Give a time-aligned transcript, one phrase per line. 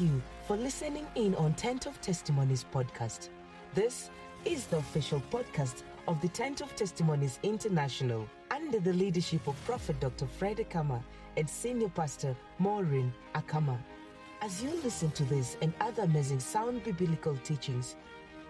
[0.00, 3.28] you for listening in on Tent of Testimonies podcast.
[3.74, 4.08] This
[4.46, 10.00] is the official podcast of the Tent of Testimonies International under the leadership of Prophet
[10.00, 10.26] Dr.
[10.26, 11.02] Fred Akama
[11.36, 13.76] and Senior Pastor Maureen Akama.
[14.40, 17.96] As you listen to this and other amazing sound biblical teachings,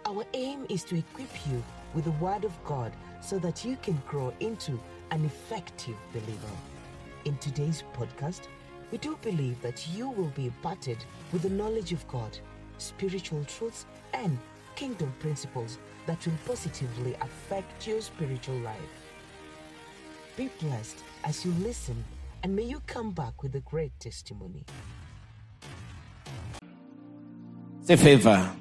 [0.07, 1.63] our aim is to equip you
[1.95, 4.79] with the Word of God so that you can grow into
[5.11, 6.55] an effective believer.
[7.25, 8.43] In today's podcast,
[8.91, 10.99] we do believe that you will be imparted
[11.33, 12.37] with the knowledge of God,
[12.79, 14.39] spiritual truths, and
[14.75, 18.77] kingdom principles that will positively affect your spiritual life.
[20.37, 22.05] Be blessed as you listen,
[22.43, 24.65] and may you come back with a great testimony.
[27.83, 28.60] Say favor.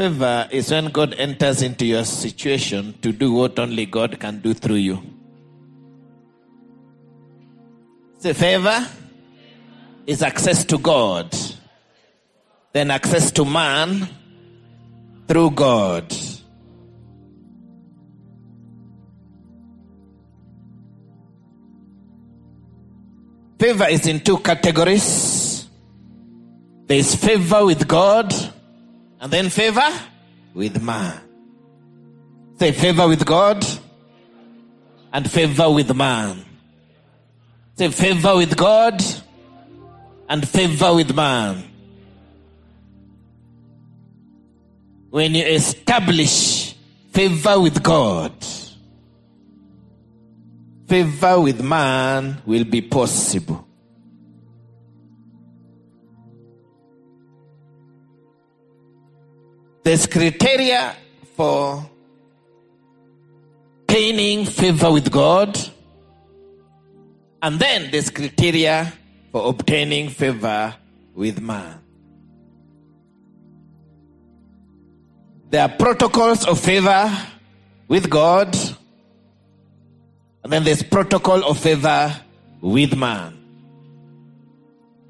[0.00, 4.54] Favor is when God enters into your situation to do what only God can do
[4.54, 5.02] through you.
[8.16, 8.88] Say favor
[10.06, 11.36] is access to God,
[12.72, 14.08] then access to man
[15.28, 16.10] through God.
[23.58, 25.68] Favor is in two categories.
[26.86, 28.32] There is favor with God
[29.20, 29.88] and then favor
[30.54, 31.20] with man.
[32.58, 33.64] Say favor with God
[35.12, 36.44] and favor with man.
[37.76, 39.02] Say favor with God
[40.28, 41.64] and favor with man.
[45.10, 46.74] When you establish
[47.10, 48.32] favor with God,
[50.86, 53.66] favor with man will be possible.
[59.82, 60.94] There's criteria
[61.36, 61.88] for
[63.86, 65.58] gaining favor with God,
[67.42, 68.92] and then there's criteria
[69.32, 70.74] for obtaining favor
[71.14, 71.78] with man.
[75.50, 77.10] There are protocols of favor
[77.88, 78.54] with God,
[80.44, 82.14] and then there's protocol of favor
[82.60, 83.36] with man.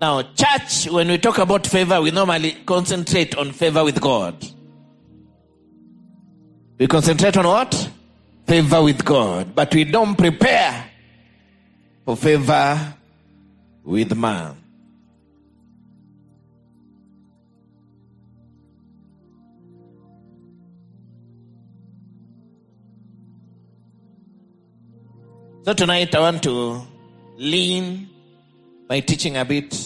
[0.01, 4.35] Now, church, when we talk about favor, we normally concentrate on favor with God.
[6.81, 7.91] We concentrate on what?
[8.47, 9.55] Favor with God.
[9.55, 10.91] But we don't prepare
[12.07, 12.95] for favor
[13.85, 14.57] with man.
[25.67, 26.81] So tonight I want to
[27.37, 28.09] lean
[28.89, 29.79] by teaching a bit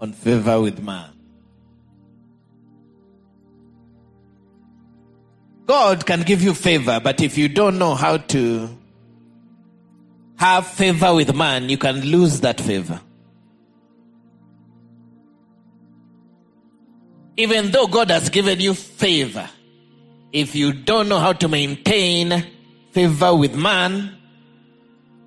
[0.00, 1.19] on favor with man.
[5.70, 8.76] God can give you favor, but if you don't know how to
[10.36, 13.00] have favor with man, you can lose that favor.
[17.36, 19.48] Even though God has given you favor,
[20.32, 22.44] if you don't know how to maintain
[22.90, 24.12] favor with man,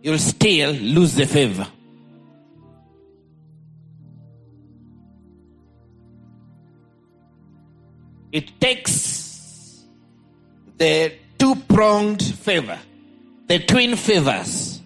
[0.01, 1.67] you'll still lose the favor.
[8.33, 9.22] It takes
[10.77, 12.79] the two pronged favor,
[13.47, 14.81] the twin favors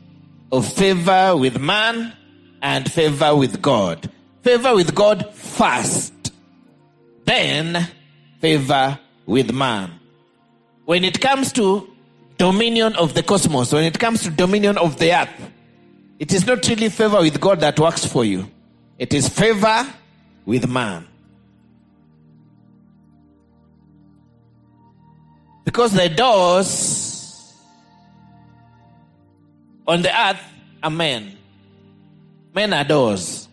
[0.51, 2.13] of favor with man
[2.61, 4.09] and favor with God.
[4.41, 6.13] Favor with God first,
[7.25, 7.87] then
[8.39, 9.91] favor with man.
[10.85, 11.89] When it comes to
[12.37, 15.51] dominion of the cosmos, when it comes to dominion of the earth,
[16.19, 18.49] it is not really favor with God that works for you.
[18.97, 19.85] It is favor
[20.45, 21.07] with man.
[25.67, 27.53] Because the doors
[29.85, 30.41] on the earth
[30.81, 31.37] are men.
[32.55, 33.49] Men are doors.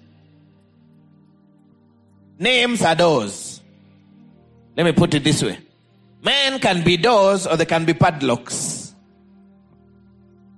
[2.38, 3.60] Names are doors.
[4.76, 5.58] Let me put it this way.
[6.22, 8.94] Men can be doors or they can be padlocks.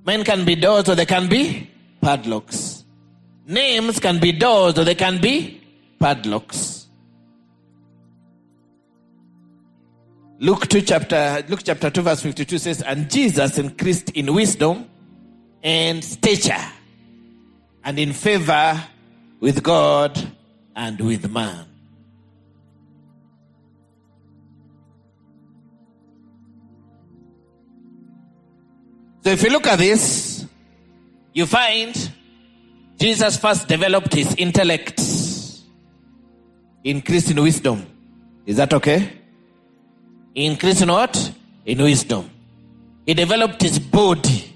[0.04, 1.70] Men can be doors or they can be
[2.02, 2.84] padlocks.
[3.46, 5.58] Names can be doors or they can be
[5.98, 6.75] padlocks.
[10.38, 14.86] Luke 2 chapter Luke chapter 2 verse 52 says and Jesus increased in wisdom
[15.62, 16.52] and stature
[17.82, 18.82] and in favor
[19.40, 20.18] with God
[20.74, 21.66] and with man.
[29.22, 30.46] So if you look at this,
[31.32, 32.12] you find
[32.98, 35.00] Jesus first developed his intellect,
[36.84, 37.86] increased in wisdom.
[38.44, 39.10] Is that okay?
[40.36, 41.32] Increase in what?
[41.64, 42.30] In wisdom.
[43.06, 44.54] He developed his body,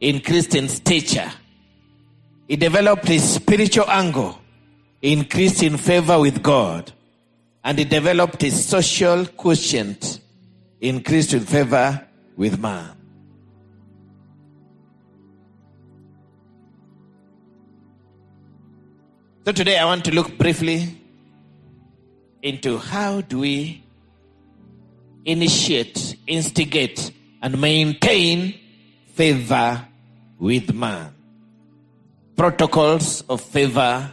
[0.00, 1.30] increased in stature.
[2.48, 4.40] He developed his spiritual angle,
[5.02, 6.90] increased in favor with God.
[7.62, 10.20] And he developed his social quotient,
[10.80, 12.04] increased in favor
[12.36, 12.96] with man.
[19.44, 20.96] So today I want to look briefly
[22.42, 23.82] into how do we
[25.24, 28.58] initiate, instigate, and maintain
[29.14, 29.86] favor
[30.38, 31.14] with man.
[32.36, 34.10] Protocols of favor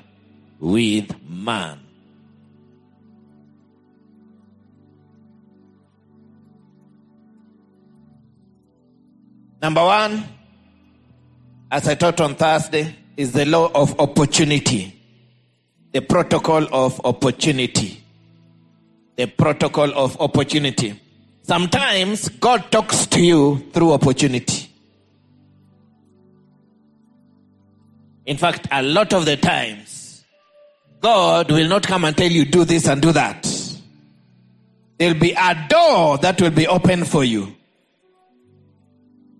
[0.60, 1.80] with man.
[9.62, 10.24] Number one,
[11.70, 14.96] as I taught on Thursday, is the law of opportunity.
[15.92, 17.99] The protocol of opportunity.
[19.20, 20.98] The protocol of opportunity.
[21.42, 24.72] Sometimes God talks to you through opportunity.
[28.26, 30.24] In fact, a lot of the times,
[31.02, 33.46] God will not come and tell you, do this and do that.
[34.98, 37.54] There'll be a door that will be open for you.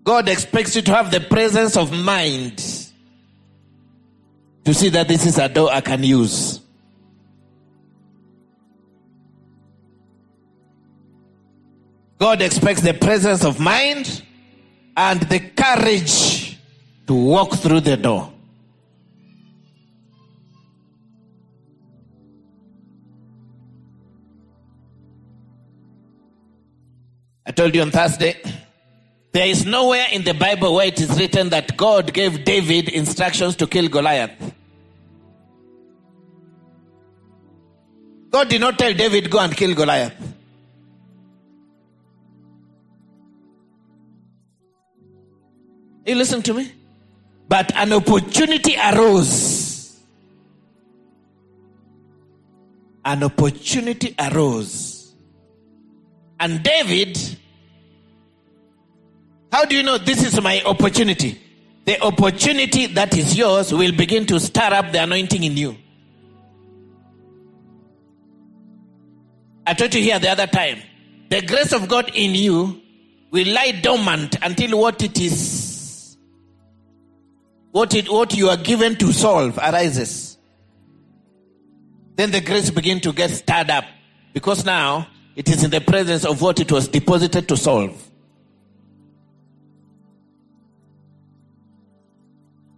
[0.04, 2.58] God expects you to have the presence of mind
[4.66, 6.60] to see that this is a door I can use.
[12.20, 14.22] God expects the presence of mind
[14.94, 16.58] and the courage
[17.06, 18.30] to walk through the door.
[27.46, 28.36] I told you on Thursday,
[29.32, 33.56] there is nowhere in the Bible where it is written that God gave David instructions
[33.56, 34.30] to kill Goliath.
[38.28, 40.39] God did not tell David, go and kill Goliath.
[46.04, 46.72] You listen to me?
[47.48, 49.98] But an opportunity arose.
[53.04, 55.14] An opportunity arose.
[56.38, 57.18] And David,
[59.52, 61.40] how do you know this is my opportunity?
[61.84, 65.76] The opportunity that is yours will begin to stir up the anointing in you.
[69.66, 70.82] I told you here the other time.
[71.30, 72.80] The grace of God in you
[73.30, 75.69] will lie dormant until what it is,
[77.72, 80.38] what it, what you are given to solve arises.
[82.16, 83.84] Then the grace begin to get stirred up
[84.32, 88.10] because now it is in the presence of what it was deposited to solve.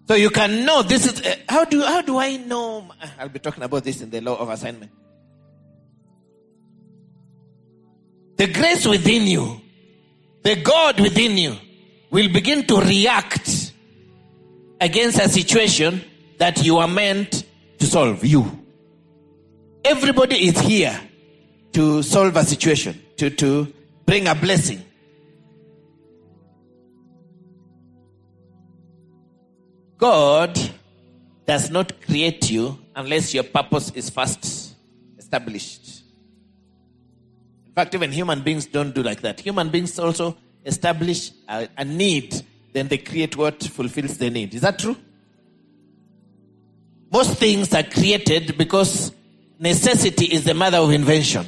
[0.09, 2.91] So you can know this is uh, how do how do I know?
[3.19, 4.93] I'll be talking about this in the law of assignment.
[8.37, 9.61] The grace within you,
[10.43, 11.57] the God within you,
[12.11, 13.72] will begin to react
[14.83, 16.03] against a situation
[16.39, 17.45] that you are meant
[17.79, 18.25] to solve.
[18.25, 18.45] You.
[19.85, 20.99] Everybody is here
[21.73, 23.73] to solve a situation, to, to
[24.05, 24.83] bring a blessing.
[29.99, 30.59] God
[31.47, 34.75] does not create you unless your purpose is first
[35.17, 36.03] established.
[37.67, 39.39] In fact, even human beings don't do like that.
[39.39, 44.55] Human beings also establish a, a need, then they create what fulfills the need.
[44.55, 44.97] Is that true?
[47.13, 49.13] Most things are created because
[49.59, 51.47] necessity is the mother of invention.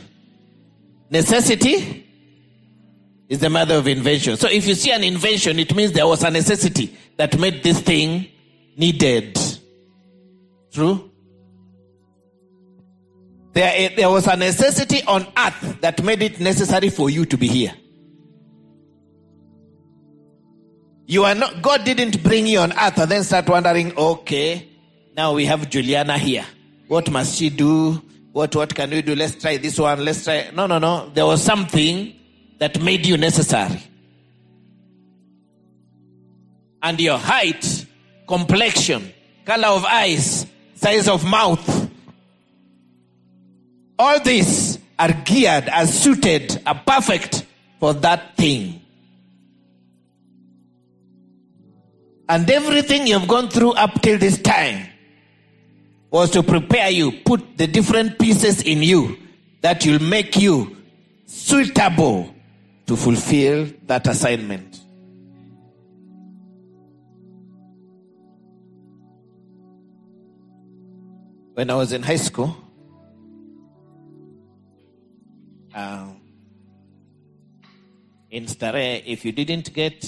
[1.08, 2.06] Necessity
[3.28, 4.36] is the mother of invention.
[4.36, 7.80] So if you see an invention, it means there was a necessity that made this
[7.80, 8.26] thing
[8.76, 9.38] needed.
[10.72, 11.10] True?
[13.54, 17.46] There, there was a necessity on earth that made it necessary for you to be
[17.46, 17.72] here.
[21.06, 24.68] You are not, God didn't bring you on earth and then start wondering, okay,
[25.16, 26.46] now we have Juliana here.
[26.88, 28.02] What must she do?
[28.32, 29.14] What, what can we do?
[29.14, 30.04] Let's try this one.
[30.04, 30.50] Let's try.
[30.54, 31.10] No, no, no.
[31.12, 32.14] There was something
[32.58, 33.82] that made you necessary.
[36.82, 37.86] And your height,
[38.26, 39.12] complexion,
[39.44, 41.90] color of eyes, size of mouth,
[43.98, 47.46] all these are geared, are suited, are perfect
[47.78, 48.83] for that thing.
[52.28, 54.88] And everything you've gone through up till this time
[56.10, 59.18] was to prepare you, put the different pieces in you
[59.60, 60.76] that will make you
[61.26, 62.34] suitable
[62.86, 64.80] to fulfill that assignment.
[71.54, 72.56] When I was in high school,
[75.74, 76.20] um,
[78.30, 80.04] in Starehe, if you didn't get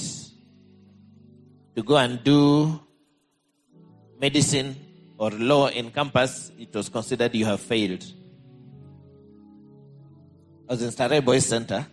[1.76, 2.80] to go and do
[4.18, 4.74] medicine
[5.18, 8.02] or law in campus, it was considered you have failed.
[10.68, 11.86] I was in Starehe Boys Center.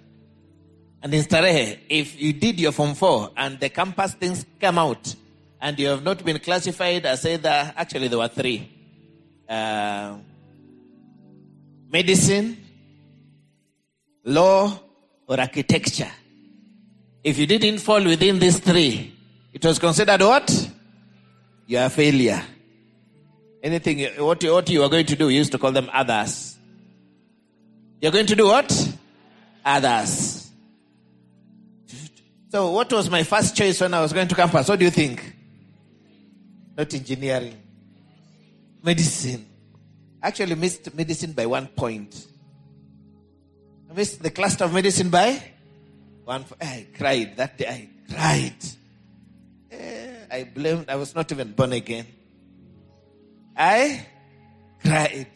[1.02, 5.16] And in Starehe, if you did your Form 4 and the campus things come out
[5.60, 8.70] and you have not been classified as either, actually there were three.
[9.48, 10.16] Uh,
[11.92, 12.58] medicine,
[14.24, 14.80] law,
[15.28, 16.12] or architecture.
[17.22, 19.13] If you didn't fall within these three,
[19.54, 20.70] it was considered what?
[21.68, 22.42] You are a failure.
[23.62, 26.58] Anything, what, you- what you are going to do, we used to call them others.
[28.02, 28.96] You're going to do what?
[29.64, 30.52] Others.
[32.50, 34.68] So, what was my first choice when I was going to campus?
[34.68, 35.34] What do you think?
[36.78, 37.58] Not engineering.
[38.84, 39.46] Medicine.
[40.22, 42.28] Actually, missed medicine by one point.
[43.90, 45.42] I missed the cluster of medicine by
[46.26, 46.46] one.
[46.62, 47.68] I cried that day.
[47.68, 48.56] I cried.
[50.34, 50.90] I blamed.
[50.90, 52.08] I was not even born again.
[53.56, 54.04] I
[54.82, 55.28] cried.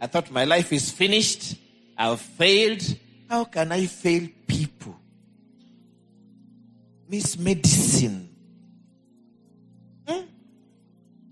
[0.00, 1.56] I thought my life is finished.
[1.98, 2.82] I've failed.
[3.28, 4.94] How can I fail people?
[7.08, 8.28] Miss medicine.
[10.06, 10.26] Hmm?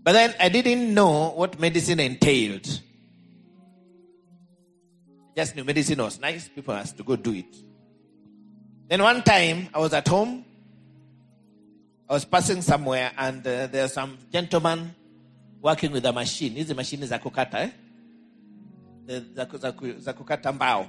[0.02, 2.66] But then I didn't know what medicine entailed.
[5.36, 6.48] Just knew medicine was nice.
[6.48, 7.54] People has to go do it.
[8.88, 10.44] Then one time I was at home.
[12.08, 14.94] I was passing somewhere and uh, there was some gentleman
[15.62, 16.52] working with a machine.
[16.54, 17.70] Hizi machine za kukata eh?
[19.98, 20.80] Za kukata mbao.
[20.82, 20.88] You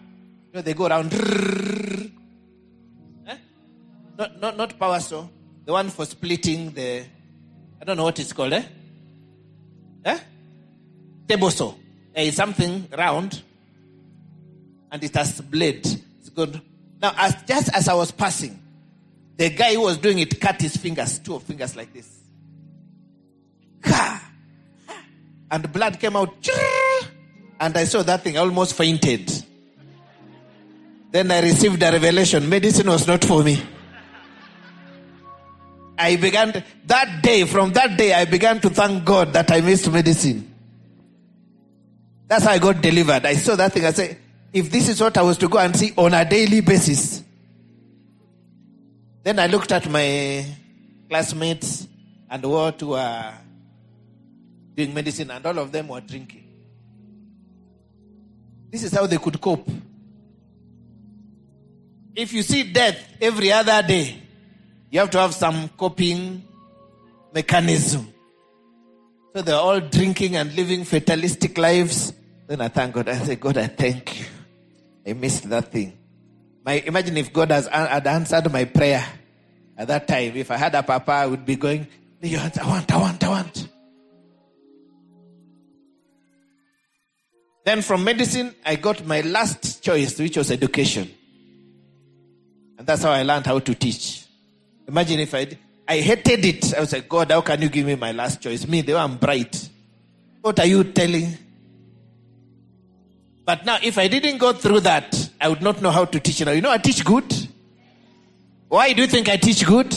[0.53, 1.13] know, they go around.
[3.27, 3.37] Eh?
[4.17, 5.27] Not, not, not power saw.
[5.65, 7.05] The one for splitting the,
[7.81, 8.63] I don't know what it's called, eh?
[10.03, 10.19] Eh?
[11.27, 11.73] Table saw.
[12.13, 13.41] There is something round
[14.91, 15.85] and it has blade.
[16.19, 16.61] It's good.
[17.01, 18.59] Now, as, just as I was passing,
[19.37, 22.09] the guy who was doing it cut his fingers, two fingers like this.
[25.51, 26.49] And blood came out.
[27.59, 29.31] And I saw that thing, I almost fainted.
[31.11, 33.61] Then I received a revelation medicine was not for me.
[35.97, 39.61] I began, to- that day, from that day, I began to thank God that I
[39.61, 40.53] missed medicine.
[42.27, 43.25] That's how I got delivered.
[43.25, 43.85] I saw that thing.
[43.85, 44.17] I said,
[44.51, 47.23] if this is what I was to go and see on a daily basis.
[49.25, 50.45] Then I looked at my
[51.09, 51.87] classmates
[52.29, 53.33] and what were
[54.75, 56.43] doing medicine, and all of them were drinking.
[58.69, 59.67] This is how they could cope.
[62.13, 64.21] If you see death every other day,
[64.91, 66.43] you have to have some coping
[67.33, 68.07] mechanism.
[69.33, 72.13] So they're all drinking and living fatalistic lives.
[72.45, 73.09] Then I thank God.
[73.09, 74.25] I say, God, I thank you.
[75.07, 75.97] I missed that thing.
[76.65, 79.05] My, imagine if God has had answered my prayer
[79.77, 80.35] at that time.
[80.35, 81.85] If I had a papa, I would be going,
[82.23, 83.67] I want, I want, I want.
[87.63, 91.11] Then from medicine, I got my last choice, which was education.
[92.79, 94.25] And that's how I learned how to teach.
[94.87, 95.47] Imagine if I,
[95.87, 96.75] I hated it.
[96.75, 98.67] I was like, God, how can you give me my last choice?
[98.67, 99.69] Me, though I'm bright.
[100.41, 101.37] What are you telling?
[103.45, 106.43] But now, if I didn't go through that, I would not know how to teach
[106.43, 106.53] now.
[106.53, 107.31] You know, I teach good.
[108.67, 109.95] Why do you think I teach good?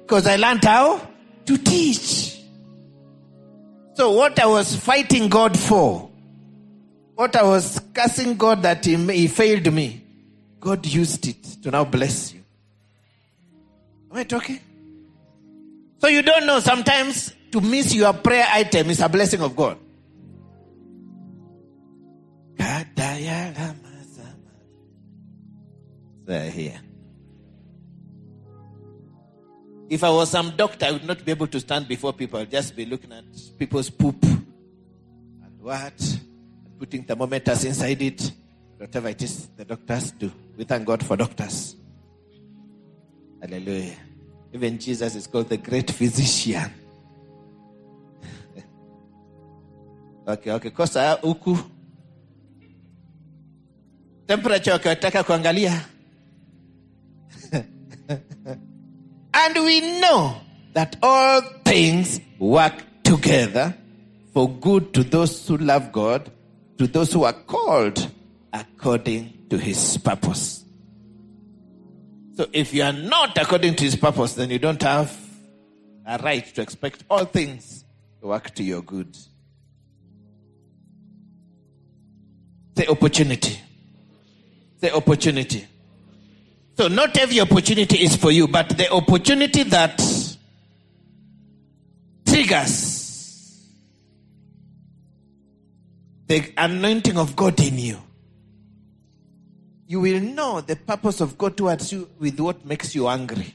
[0.00, 1.00] Because I learned how
[1.46, 2.40] to teach.
[3.94, 6.10] So, what I was fighting God for,
[7.14, 10.04] what I was cursing God that He, he failed me,
[10.58, 12.42] God used it to now bless you.
[14.10, 14.58] Am I talking?
[15.98, 19.78] So, you don't know sometimes to miss your prayer item is a blessing of God.
[26.24, 26.80] They're here.
[29.88, 32.40] If I was some doctor, I would not be able to stand before people.
[32.40, 33.24] I'd just be looking at
[33.58, 36.18] people's poop and what,
[36.78, 38.32] putting thermometers inside it,
[38.78, 40.32] whatever it is the doctors do.
[40.56, 41.76] We thank God for doctors.
[43.40, 43.96] Hallelujah.
[44.52, 46.72] Even Jesus is called the great physician.
[50.26, 50.70] okay, okay.
[50.70, 51.58] Kosa huku
[54.26, 55.91] temperature wakataka kuangalia
[59.34, 60.40] and we know
[60.72, 63.74] that all things work together
[64.32, 66.30] for good to those who love god
[66.78, 68.10] to those who are called
[68.52, 70.64] according to his purpose.
[72.34, 75.16] So if you are not according to his purpose then you don't have
[76.06, 77.84] a right to expect all things
[78.20, 79.16] to work to your good.
[82.74, 83.60] The opportunity.
[84.80, 85.66] The opportunity.
[86.82, 90.02] So not every opportunity is for you, but the opportunity that
[92.26, 93.68] triggers
[96.26, 97.98] the anointing of God in you.
[99.86, 103.54] You will know the purpose of God towards you with what makes you angry.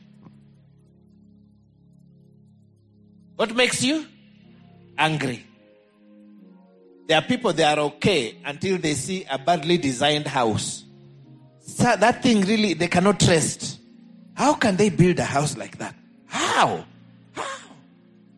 [3.36, 4.06] What makes you
[4.98, 5.46] angry?
[7.08, 10.86] There are people they are okay until they see a badly designed house.
[11.68, 13.80] So that thing really they cannot trust.
[14.34, 15.94] How can they build a house like that?
[16.26, 16.86] How?
[17.34, 17.58] How?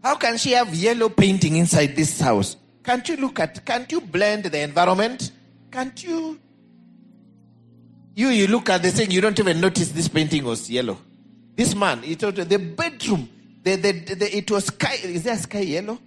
[0.03, 2.57] How can she have yellow painting inside this house?
[2.83, 5.31] Can't you look at can't you blend the environment?
[5.71, 6.39] Can't you
[8.15, 10.97] you you look at the thing, you don't even notice this painting was yellow.
[11.55, 13.29] This man, he told the bedroom,
[13.63, 14.95] the, the, the, it was sky.
[15.03, 15.99] Is there sky yellow?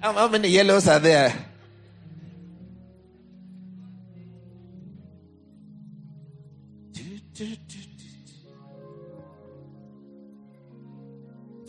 [0.00, 1.49] How, how many yellows are there?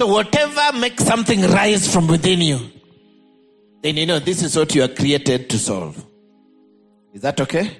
[0.01, 2.60] So, whatever makes something rise from within you,
[3.84, 6.03] then you know this is what you are created to solve.
[7.13, 7.77] Is that okay?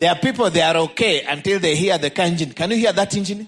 [0.00, 2.54] There are people they are okay until they hear the engine.
[2.54, 3.46] Can you hear that engine?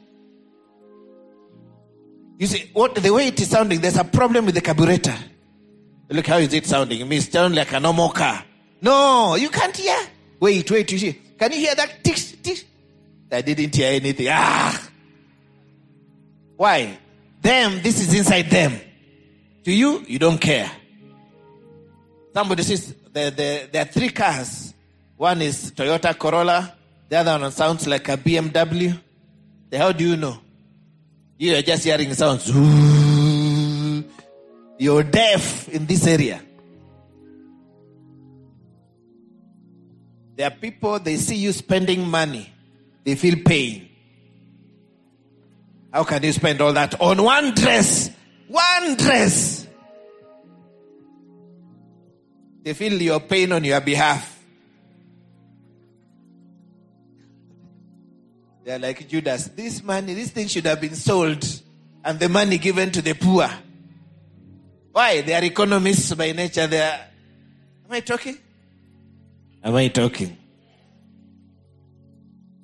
[2.39, 5.17] You see, what the way it is sounding, there's a problem with the carburetor.
[6.11, 7.01] Look how is it sounding?
[7.01, 8.45] It means sound like a normal car.
[8.83, 9.97] No, you can't hear.
[10.39, 11.19] Wait, wait, you see.
[11.39, 12.67] Can you hear that tick, tick?
[13.33, 14.27] I didn't hear anything.
[14.29, 14.91] Ah.
[16.59, 16.99] Why?
[17.41, 18.81] Them, this is inside them.
[19.65, 20.71] To you, you don't care.
[22.33, 24.75] Somebody says there, there, there are three cars.
[25.17, 26.75] One is Toyota Corolla.
[27.09, 28.99] The other one sounds like a BMW.
[29.71, 30.39] The, how do you know?
[31.39, 32.49] You are just hearing sounds.
[34.79, 36.41] You're deaf in this area.
[40.37, 42.49] There are people, they see you spending money,
[43.03, 43.88] they feel pain.
[45.93, 48.11] How can you spend all that on one dress?
[48.49, 49.67] One dress.
[52.63, 54.39] They feel your pain on your behalf.
[58.65, 59.49] They're like Judas.
[59.49, 61.43] This money, this thing should have been sold
[62.05, 63.49] and the money given to the poor.
[64.93, 65.23] Why?
[65.23, 66.67] They are economists by nature.
[66.67, 67.01] They are.
[67.87, 68.37] Am I talking?
[69.65, 70.37] Am I talking?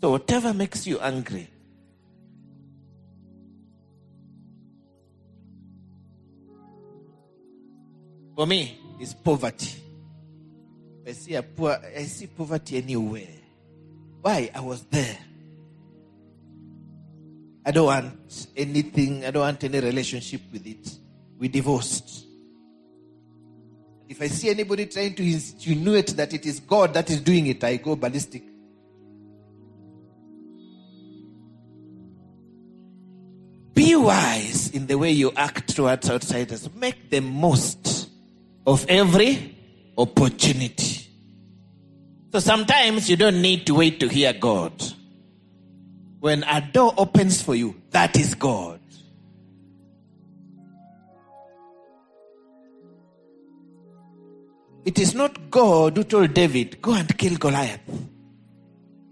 [0.01, 1.49] So, whatever makes you angry,
[8.35, 9.83] for me, is poverty.
[11.07, 13.29] I see a poor, I see poverty anywhere.
[14.23, 14.51] Why?
[14.55, 15.19] I was there.
[17.67, 20.91] I don't want anything, I don't want any relationship with it.
[21.39, 22.27] We divorced.
[24.09, 27.65] If I see anybody trying to insinuate that it is God that is doing it,
[27.65, 28.43] I go ballistic.
[33.73, 36.73] Be wise in the way you act towards outsiders.
[36.75, 38.04] Make the most
[38.67, 39.57] of every
[39.97, 41.07] opportunity.
[42.33, 44.73] So sometimes you don't need to wait to hear God.
[46.21, 48.81] When a door opens for you, that is God.
[54.85, 57.81] It is not God who told David, go and kill Goliath.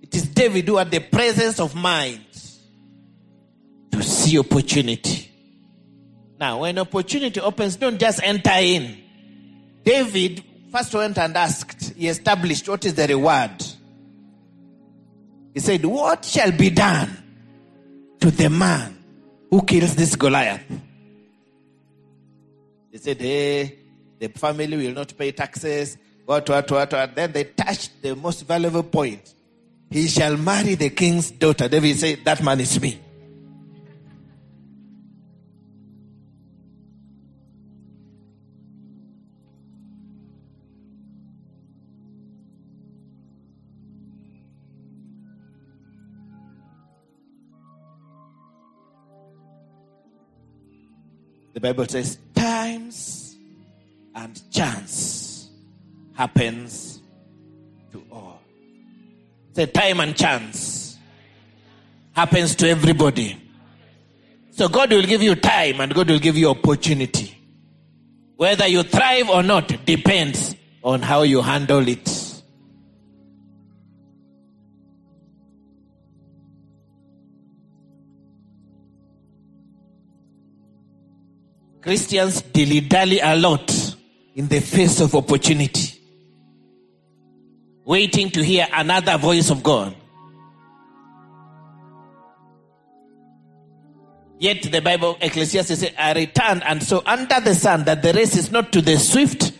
[0.02, 2.24] It is David who had the presence of mind
[3.92, 5.30] to see opportunity.
[6.38, 8.98] Now, when opportunity opens, don't just enter in.
[9.84, 13.62] David first went and asked, he established what is the reward.
[15.54, 17.16] He said, What shall be done
[18.20, 18.98] to the man
[19.50, 20.64] who kills this Goliath?
[22.90, 23.78] He said, Hey,
[24.18, 25.98] the family will not pay taxes.
[26.24, 27.14] What, what, what, what.
[27.14, 29.34] Then they touched the most valuable point.
[29.90, 31.68] He shall marry the king's daughter.
[31.68, 32.98] David said, That man is me.
[51.62, 53.36] Bible says times
[54.16, 55.48] and chance
[56.16, 57.00] happens
[57.92, 58.42] to all.
[59.54, 60.98] Say time and chance
[62.14, 63.40] happens to everybody.
[64.50, 67.38] So God will give you time and God will give you opportunity.
[68.36, 72.21] Whether you thrive or not depends on how you handle it.
[81.82, 83.70] Christians dilly dally a lot
[84.34, 85.98] in the face of opportunity.
[87.84, 89.94] waiting to hear another voice of God.
[94.38, 98.36] Yet the Bible, Ecclesiastes says, I returned and saw under the sun that the race
[98.36, 99.52] is not to the swift,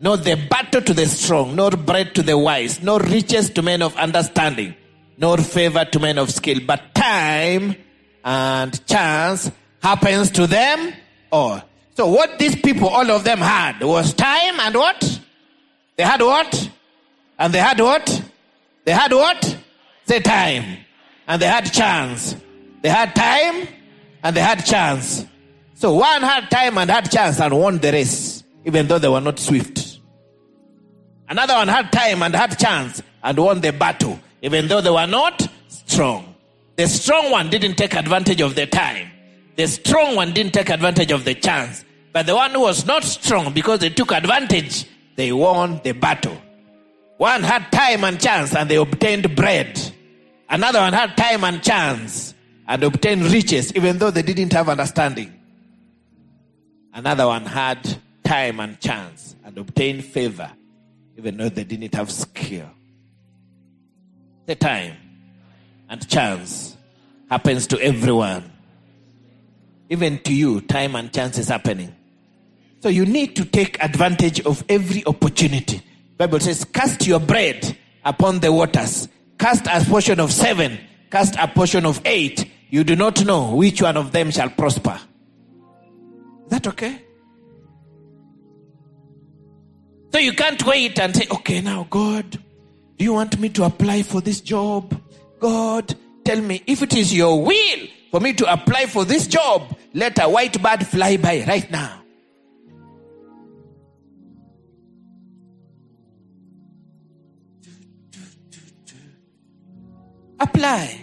[0.00, 3.82] nor the battle to the strong, nor bread to the wise, nor riches to men
[3.82, 4.74] of understanding,
[5.18, 7.76] nor favor to men of skill, but time
[8.24, 9.50] and chance
[9.82, 10.94] happens to them
[11.30, 11.62] all.
[11.94, 15.20] So what these people, all of them had was time and what?
[15.96, 16.70] They had what?
[17.38, 18.22] And they had what?
[18.84, 19.58] They had what?
[20.06, 20.78] Say time.
[21.26, 22.36] And they had chance.
[22.82, 23.68] They had time
[24.22, 25.26] and they had chance.
[25.74, 29.20] So one had time and had chance and won the race, even though they were
[29.20, 29.98] not swift.
[31.28, 35.06] Another one had time and had chance and won the battle, even though they were
[35.06, 36.34] not strong.
[36.76, 39.10] The strong one didn't take advantage of the time.
[39.60, 41.84] The strong one didn't take advantage of the chance.
[42.14, 46.40] But the one who was not strong, because they took advantage, they won the battle.
[47.18, 49.78] One had time and chance and they obtained bread.
[50.48, 52.32] Another one had time and chance
[52.66, 55.30] and obtained riches, even though they didn't have understanding.
[56.94, 60.50] Another one had time and chance and obtained favor,
[61.18, 62.70] even though they didn't have skill.
[64.46, 64.96] The time
[65.90, 66.78] and chance
[67.28, 68.52] happens to everyone.
[69.90, 71.94] Even to you, time and chance is happening.
[72.80, 75.82] So you need to take advantage of every opportunity.
[76.16, 79.08] Bible says, cast your bread upon the waters.
[79.38, 80.78] Cast a portion of seven.
[81.10, 82.50] Cast a portion of eight.
[82.70, 84.98] You do not know which one of them shall prosper.
[86.44, 87.02] Is that okay?
[90.12, 94.02] So you can't wait and say, okay, now God, do you want me to apply
[94.02, 95.00] for this job?
[95.38, 99.76] God, tell me if it is your will for me to apply for this job,
[99.94, 102.02] let a white bird fly by right now.
[110.40, 110.98] Apply.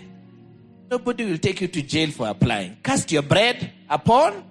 [0.90, 2.78] Nobody will take you to jail for applying.
[2.84, 4.44] Cast your bread upon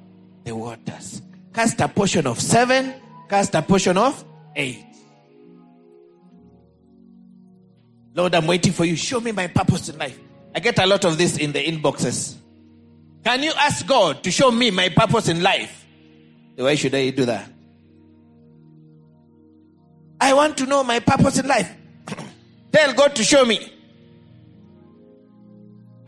[0.44, 1.22] the waters.
[1.52, 2.94] Cast a portion of seven,
[3.28, 4.84] cast a portion of eight.
[8.14, 8.96] Lord, I'm waiting for you.
[8.96, 10.18] Show me my purpose in life.
[10.54, 12.36] I get a lot of this in the inboxes.
[13.26, 15.84] Can you ask God to show me my purpose in life?
[16.54, 17.50] Why should I do that?
[20.20, 21.68] I want to know my purpose in life.
[22.72, 23.58] Tell God to show me.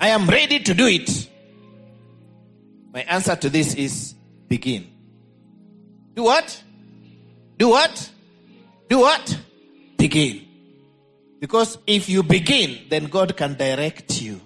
[0.01, 1.29] I am ready to do it.
[2.93, 4.15] My answer to this is
[4.47, 4.87] begin.
[6.15, 6.63] Do what?
[7.57, 8.13] Do what?
[8.89, 9.41] Do what?
[9.97, 10.47] Begin.
[11.41, 14.41] Because if you begin, then God can direct you.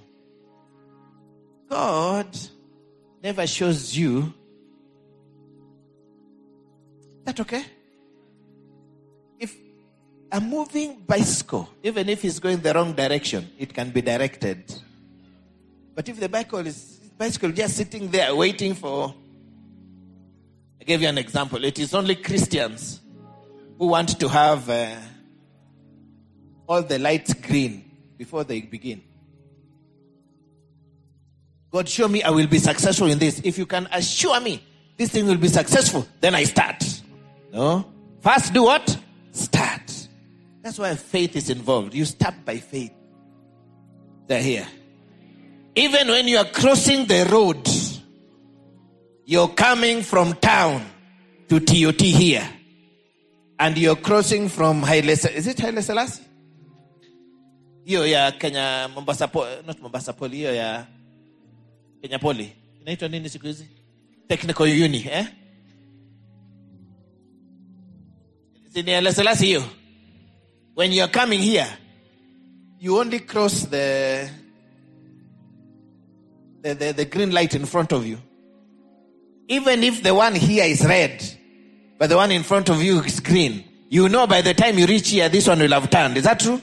[1.68, 2.34] God
[3.22, 4.32] never shows you.
[7.24, 7.64] That okay?
[9.38, 9.54] If
[10.30, 14.74] a moving bicycle, even if it's going the wrong direction, it can be directed.
[15.94, 19.14] But if the bicycle is bicycle just sitting there waiting for
[20.82, 21.64] I gave you an example.
[21.64, 23.00] It is only Christians
[23.78, 24.96] who want to have uh,
[26.66, 29.00] all the lights green before they begin.
[31.72, 33.40] God, show me I will be successful in this.
[33.42, 34.62] If you can assure me
[34.96, 36.84] this thing will be successful, then I start.
[37.52, 37.90] No?
[38.20, 38.96] First, do what?
[39.32, 40.08] Start.
[40.60, 41.94] That's why faith is involved.
[41.94, 42.92] You start by faith.
[44.26, 44.68] They're here.
[45.74, 47.66] Even when you are crossing the road,
[49.24, 50.84] you're coming from town
[51.48, 52.46] to TOT here.
[53.58, 56.22] And you're crossing from Haile, is it Haile Selassie?
[57.84, 59.28] Hiyo ya Kenya Mombasa
[59.66, 60.86] not Mombasa Poly, hiyo ya
[62.02, 62.52] Kenya Poly.
[62.80, 63.66] Inaitwa nini siku hizi?
[64.28, 65.26] Technical Uni, eh?
[68.68, 69.64] Si ni Haile Selassie hiyo.
[70.76, 71.66] When you're coming here,
[72.80, 74.28] you only cross the
[76.62, 78.18] the, the, the green light in front of you.
[79.48, 81.22] Even if the one here is red,
[81.98, 84.86] but the one in front of you is green, you know by the time you
[84.86, 86.16] reach here, this one will have turned.
[86.16, 86.60] Is that true?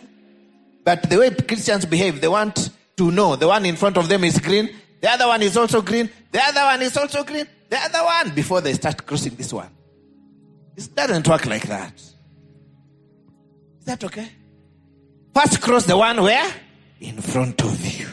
[0.84, 4.24] But the way Christians behave, they want to know the one in front of them
[4.24, 4.70] is green,
[5.02, 8.36] the other one is also green, the other one is also green, the other one
[8.36, 9.70] before they start crossing this one.
[10.76, 11.94] It doesn't work like that.
[11.94, 14.30] Is that okay?
[15.34, 16.54] First cross the one where?
[17.00, 18.08] In front of you.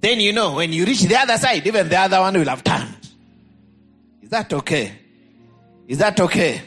[0.00, 2.64] Then you know when you reach the other side, even the other one will have
[2.64, 3.08] turned.
[4.22, 4.92] Is that okay?
[5.86, 6.62] Is that okay?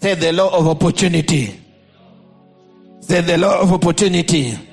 [0.00, 1.60] Say the law of opportunity.
[3.00, 4.67] Say the law of opportunity.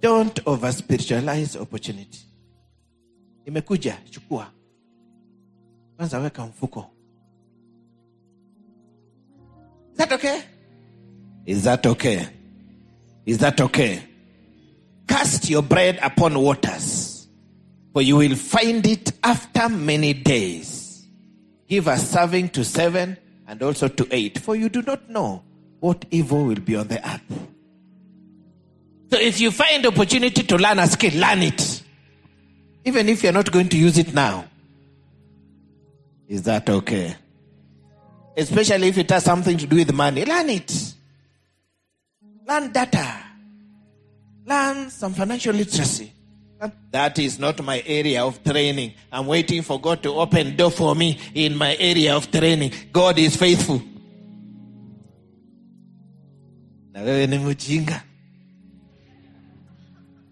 [0.00, 2.20] Don't over spiritualize opportunity.
[3.46, 4.46] Imekuja, chukua.
[5.96, 6.90] Kwanza weka mfuko.
[9.92, 10.42] Is that okay?
[11.46, 12.26] Is that okay?
[13.24, 14.02] Is that okay?
[15.08, 17.28] Cast your bread upon waters,
[17.92, 21.06] for you will find it after many days.
[21.68, 25.42] Give a serving to seven and also to eight, for you do not know
[25.80, 27.48] what evil will be on the earth.
[29.10, 31.82] So if you find opportunity to learn a skill, learn it.
[32.84, 34.44] Even if you're not going to use it now.
[36.28, 37.16] Is that okay?
[38.36, 40.94] Especially if it has something to do with money, learn it.
[42.46, 43.18] Learn data.
[44.44, 46.12] Learn some financial literacy.
[46.90, 48.94] That is not my area of training.
[49.12, 52.72] I'm waiting for God to open door for me in my area of training.
[52.92, 53.82] God is faithful.
[56.92, 57.86] Na wewe ni.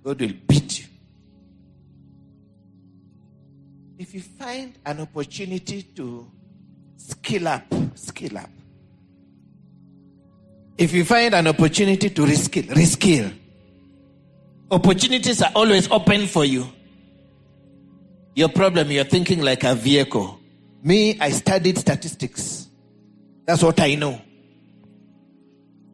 [0.04, 0.84] God will beat you.
[3.98, 6.30] If you find an opportunity to
[6.96, 7.64] skill up,
[7.94, 8.50] skill up.
[10.76, 13.32] If you find an opportunity to reskill, reskill.
[14.70, 16.66] Opportunities are always open for you.
[18.34, 20.38] Your problem, you're thinking like a vehicle.
[20.82, 22.68] Me, I studied statistics.
[23.46, 24.20] That's what I know.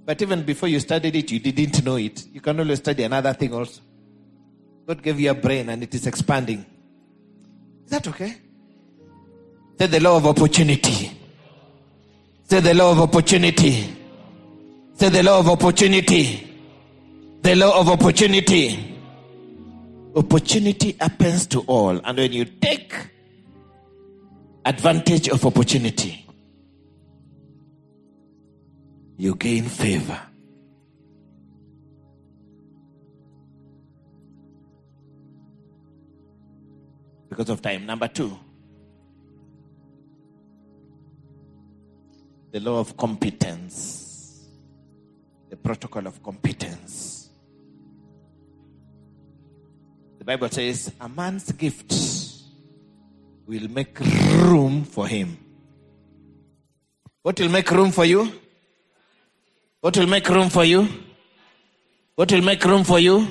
[0.05, 2.27] But even before you studied it, you didn't know it.
[2.33, 3.83] You can always study another thing also.
[4.91, 6.67] God gave you a brain and it is expanding.
[7.85, 8.35] Is that okay?
[9.79, 11.17] Say the law of opportunity.
[12.43, 13.97] Say the law of opportunity.
[14.95, 16.61] Say the law of opportunity.
[17.41, 18.99] The law of opportunity.
[20.17, 22.01] Opportunity happens to all.
[22.03, 22.93] And when you take
[24.65, 26.27] advantage of opportunity,
[29.17, 30.21] you gain favor.
[37.31, 37.87] Because of time.
[37.87, 38.37] Number two,
[42.51, 44.49] the law of competence,
[45.49, 47.31] the protocol of competence.
[50.19, 51.95] The Bible says a man's gift
[53.47, 55.39] will make room for him.
[57.23, 58.33] What will make room for you?
[59.81, 60.87] What will make room for you?
[62.17, 63.27] What will make room for you?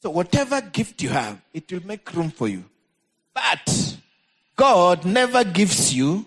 [0.00, 2.64] So, whatever gift you have, it will make room for you.
[3.34, 3.96] But
[4.56, 6.26] God never gives you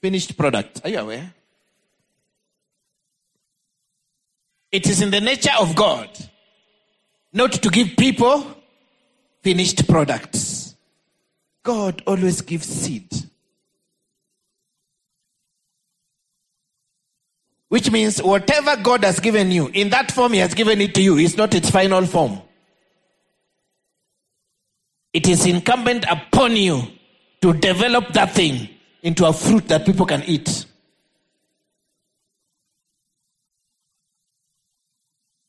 [0.00, 0.82] finished product.
[0.84, 1.32] Are you aware?
[4.70, 6.10] It is in the nature of God
[7.32, 8.46] not to give people
[9.42, 10.74] finished products.
[11.62, 13.08] God always gives seed.
[17.68, 21.02] Which means whatever God has given you, in that form He has given it to
[21.02, 22.40] you, is not its final form.
[25.18, 26.80] It is incumbent upon you
[27.40, 28.68] to develop that thing
[29.02, 30.64] into a fruit that people can eat.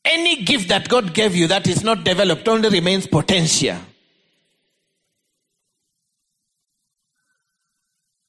[0.04, 3.76] Any gift that God gave you that is not developed only remains potential.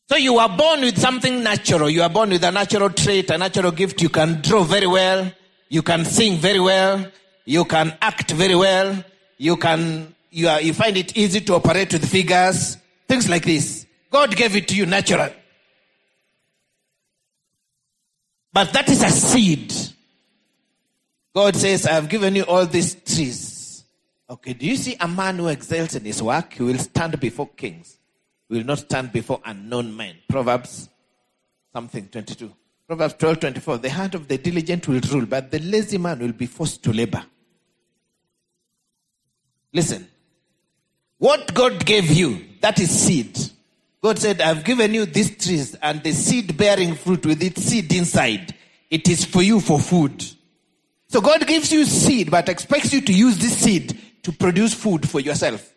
[0.10, 1.90] So you are born with something natural.
[1.90, 4.00] You are born with a natural trait, a natural gift.
[4.00, 5.32] You can draw very well.
[5.70, 7.04] You can sing very well.
[7.46, 9.04] You can act very well.
[9.40, 12.78] You can, you, are, you find it easy to operate with figures.
[13.08, 13.86] Things like this.
[14.10, 15.30] God gave it to you natural.
[18.54, 19.74] But that is a seed.
[21.34, 23.84] God says, I have given you all these trees.
[24.30, 26.54] Okay, do you see a man who excels in his work?
[26.54, 27.98] He will stand before kings.
[28.48, 30.16] He will not stand before unknown men.
[30.30, 30.90] Proverbs
[31.74, 32.54] something 22.
[32.88, 33.78] Proverbs 12 24.
[33.78, 36.94] The heart of the diligent will rule, but the lazy man will be forced to
[36.94, 37.24] labor.
[39.74, 40.08] Listen.
[41.22, 43.38] What God gave you, that is seed.
[44.02, 47.94] God said, I've given you these trees and the seed bearing fruit with its seed
[47.94, 48.56] inside.
[48.90, 50.26] It is for you for food.
[51.10, 55.08] So God gives you seed, but expects you to use this seed to produce food
[55.08, 55.72] for yourself.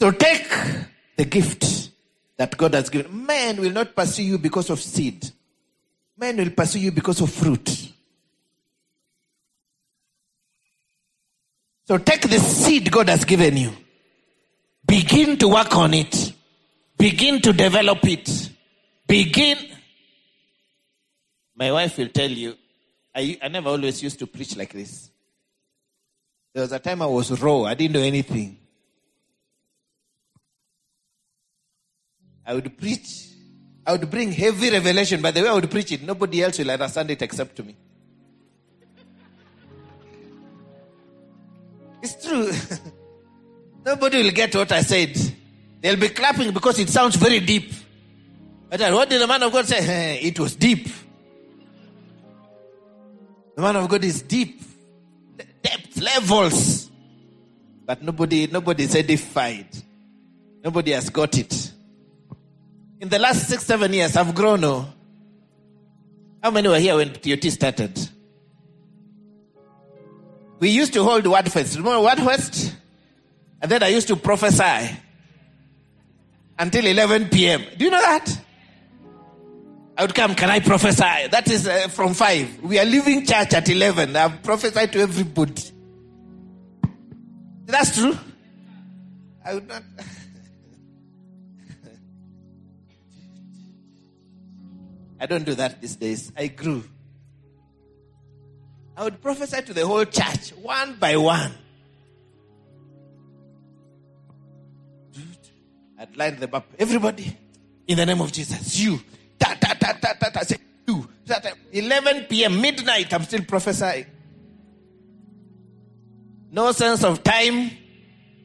[0.00, 0.48] So take
[1.16, 1.90] the gift
[2.36, 3.26] that God has given.
[3.26, 5.30] Man will not pursue you because of seed.
[6.18, 7.92] Man will pursue you because of fruit.
[11.86, 13.72] So take the seed God has given you.
[14.84, 16.32] Begin to work on it.
[16.98, 18.50] Begin to develop it.
[19.06, 19.58] Begin.
[21.54, 22.56] My wife will tell you,
[23.14, 25.10] I, I never always used to preach like this.
[26.52, 27.62] There was a time I was raw.
[27.62, 28.58] I didn't know anything.
[32.44, 33.27] I would preach.
[33.88, 35.22] I would bring heavy revelation.
[35.22, 37.74] By the way I would preach it, nobody else will understand it except to me.
[42.02, 42.52] It's true.
[43.86, 45.16] Nobody will get what I said.
[45.80, 47.72] They'll be clapping because it sounds very deep.
[48.68, 50.20] But what did the man of God say?
[50.20, 50.86] It was deep.
[53.56, 54.60] The man of God is deep,
[55.62, 56.90] depth, levels.
[57.86, 59.68] But nobody, nobody is edified.
[60.62, 61.72] Nobody has got it.
[63.00, 64.64] In the last six, seven years, I've grown.
[64.64, 64.86] Oh.
[66.42, 67.98] How many were here when TOT started?
[70.58, 71.76] We used to hold Word Fest.
[71.76, 72.74] Remember Word Fest?
[73.60, 74.96] And then I used to prophesy
[76.58, 77.64] until 11 p.m.
[77.76, 78.40] Do you know that?
[79.96, 81.28] I would come, can I prophesy?
[81.28, 82.62] That is uh, from 5.
[82.62, 84.14] We are leaving church at 11.
[84.14, 85.62] I've prophesied to everybody.
[87.66, 88.16] That's true.
[89.44, 89.82] I would not.
[95.20, 96.32] I don't do that these days.
[96.36, 96.84] I grew.
[98.96, 101.52] I would prophesy to the whole church, one by one.
[105.98, 106.66] I'd line them up.
[106.78, 107.36] Everybody,
[107.86, 109.00] in the name of Jesus, you.
[109.38, 111.08] Ta, ta, ta, ta, ta, ta, say, you.
[111.26, 111.50] Ta, ta.
[111.72, 114.06] 11 p.m., midnight, I'm still prophesying.
[116.50, 117.70] No sense of time,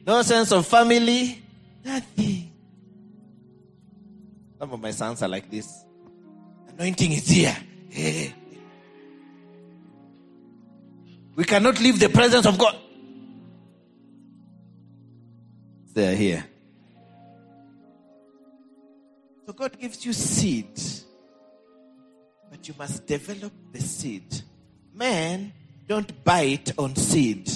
[0.06, 1.42] no sense of family,
[1.84, 2.52] nothing.
[4.58, 5.83] Some of my sons are like this.
[6.78, 7.56] Anointing is here.
[7.88, 8.34] Hey.
[11.36, 12.76] We cannot leave the presence of God.
[15.94, 16.44] They are here.
[19.46, 20.80] So God gives you seed,
[22.50, 24.42] but you must develop the seed.
[24.92, 25.52] Men
[25.86, 27.50] don't bite on seed.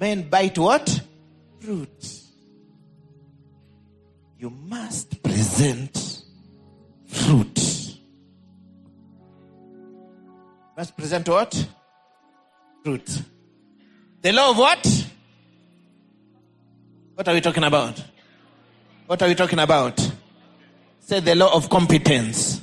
[0.00, 1.00] Men bite what?
[1.60, 2.22] Fruit.
[4.38, 6.22] You must present
[7.06, 7.65] fruit.
[10.76, 11.66] Must present what?
[12.84, 13.24] Truth.
[14.20, 15.06] The law of what?
[17.14, 18.04] What are we talking about?
[19.06, 19.98] What are we talking about?
[21.00, 22.60] Say the law of competence.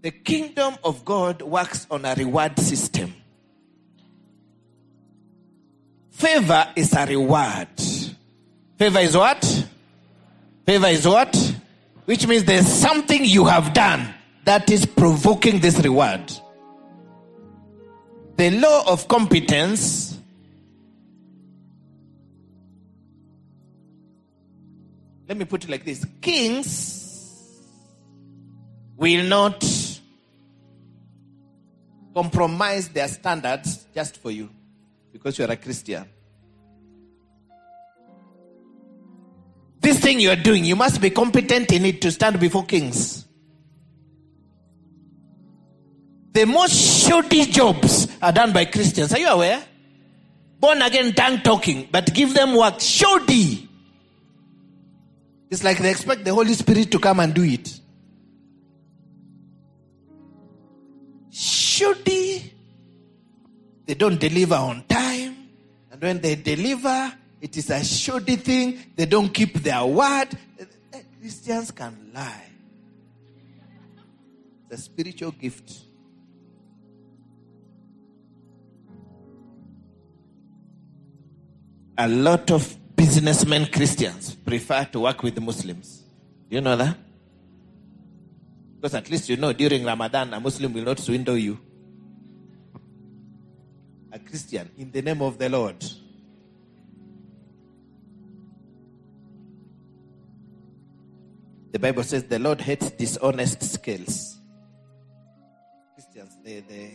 [0.00, 3.12] The kingdom of God works on a reward system.
[6.10, 7.68] Favor is a reward.
[8.76, 9.66] Favor is what?
[10.64, 11.54] Favor is what?
[12.04, 14.14] Which means there's something you have done
[14.48, 16.32] that is provoking this reward.
[18.36, 20.18] The law of competence
[25.28, 27.60] let me put it like this kings
[28.96, 29.62] will not
[32.14, 34.48] compromise their standards just for you
[35.12, 36.08] because you are a Christian.
[39.78, 43.27] This thing you are doing, you must be competent in it to stand before kings.
[46.38, 49.12] The most shoddy jobs are done by Christians.
[49.12, 49.60] Are you aware?
[50.60, 52.78] Born again, tongue talking, but give them work.
[52.78, 53.68] Shoddy.
[55.50, 57.80] It's like they expect the Holy Spirit to come and do it.
[61.32, 62.52] Shoddy.
[63.84, 65.48] They don't deliver on time.
[65.90, 68.78] And when they deliver, it is a shoddy thing.
[68.94, 70.28] They don't keep their word.
[70.60, 72.44] Eh, Christians can lie.
[74.68, 75.87] The spiritual gift.
[82.00, 86.04] A lot of businessmen Christians prefer to work with Muslims.
[86.48, 86.96] Do you know that?
[88.76, 91.58] Because at least you know during Ramadan, a Muslim will not swindle you.
[94.12, 95.84] A Christian, in the name of the Lord.
[101.72, 104.38] The Bible says the Lord hates dishonest scales.
[105.94, 106.94] Christians, they, they,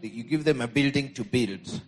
[0.00, 1.82] they, you give them a building to build.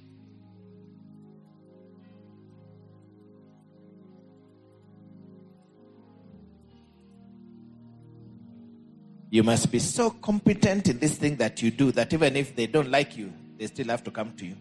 [9.30, 12.66] You must be so competent in this thing that you do that even if they
[12.66, 14.56] don't like you, they still have to come to you.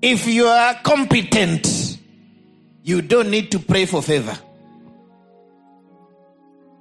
[0.00, 1.98] If you are competent,
[2.82, 4.36] you don't need to pray for favor.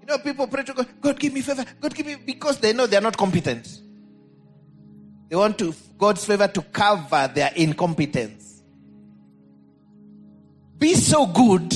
[0.01, 2.73] You know, people pray to God, God give me favor, God give me, because they
[2.73, 3.81] know they are not competent.
[5.29, 8.63] They want to God's favor to cover their incompetence.
[10.77, 11.73] Be so good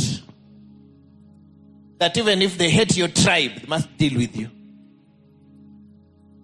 [2.02, 4.50] that even if they hate your tribe, they must deal with you.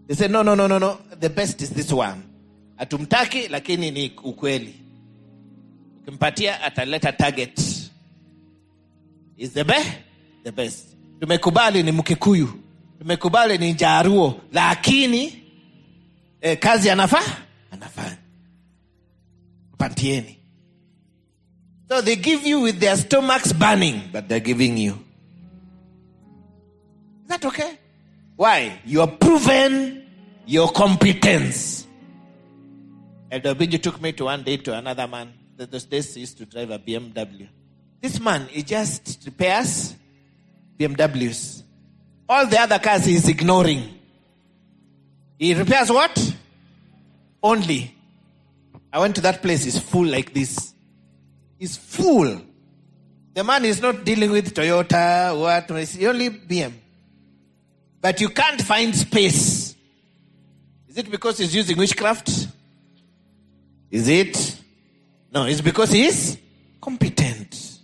[0.05, 0.99] They say, no, no, no, no, no.
[1.20, 2.22] The best is this one.
[2.80, 4.76] Atumtaki, lakini ni ukweli.
[6.01, 7.58] Ukimpatia ataleta target.
[9.38, 9.89] Is the best?
[10.43, 10.86] The best.
[11.20, 12.49] Tumekubali ni Mkikuyu.
[12.99, 14.41] Tumekubali ni Jaruo.
[14.53, 15.43] Lakini
[16.41, 17.38] eh, kazi anafaa
[17.72, 18.18] anafanya
[19.78, 20.38] patieni
[21.89, 24.97] so they give you with their stomachs burning but they're giving you
[27.28, 27.78] is that okay
[28.38, 30.06] why you have proven
[30.46, 31.86] your competence
[33.30, 35.34] Elder Binju took me to one day to another man.
[35.58, 37.50] Th- Those days he used to drive a BMW.
[38.02, 39.94] This man, he just repairs
[40.80, 41.64] BMWs.
[42.30, 44.00] All the other cars he is ignoring.
[45.38, 46.36] He repairs what?
[47.44, 47.94] Only.
[48.94, 50.74] I went to that place, it's full like this.
[51.60, 52.42] It's full.
[53.34, 56.72] The man is not dealing with Toyota, what, it's only BM.
[58.08, 59.76] But you can't find space.
[60.88, 62.47] Is it because he's using witchcraft?
[63.91, 64.62] Is it?
[65.30, 66.38] No, it's because he is
[66.80, 67.80] competent.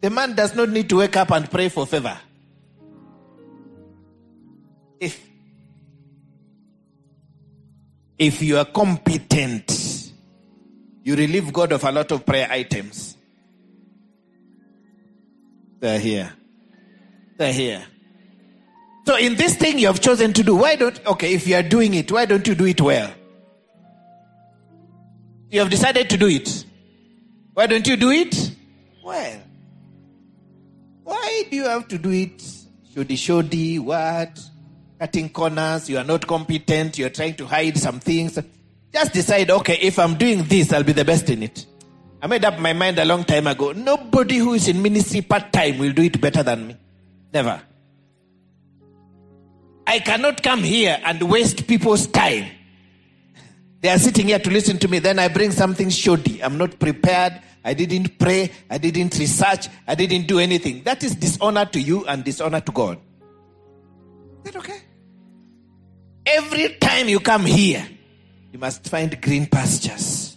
[0.00, 2.18] The man does not need to wake up and pray for favor.
[4.98, 5.24] If
[8.18, 10.10] if you are competent,
[11.04, 13.16] you relieve God of a lot of prayer items.
[15.78, 16.32] They're here.
[17.36, 17.84] They're here.
[19.08, 21.62] So in this thing you have chosen to do, why don't okay, if you are
[21.62, 23.10] doing it, why don't you do it well?
[25.50, 26.66] You have decided to do it.
[27.54, 28.50] Why don't you do it?
[29.02, 29.40] Well.
[31.04, 32.44] Why do you have to do it?
[32.94, 34.38] Shoddy shoddy, what?
[35.00, 38.38] Cutting corners, you are not competent, you are trying to hide some things.
[38.92, 41.64] Just decide, okay, if I'm doing this, I'll be the best in it.
[42.20, 43.72] I made up my mind a long time ago.
[43.72, 46.76] Nobody who is in ministry part time will do it better than me.
[47.32, 47.62] Never.
[49.88, 52.50] I cannot come here and waste people's time.
[53.80, 54.98] They are sitting here to listen to me.
[54.98, 56.42] Then I bring something shoddy.
[56.42, 57.40] I'm not prepared.
[57.64, 58.50] I didn't pray.
[58.68, 59.68] I didn't research.
[59.86, 60.82] I didn't do anything.
[60.82, 62.98] That is dishonor to you and dishonor to God.
[64.44, 64.80] Is that okay?
[66.26, 67.88] Every time you come here,
[68.52, 70.36] you must find green pastures.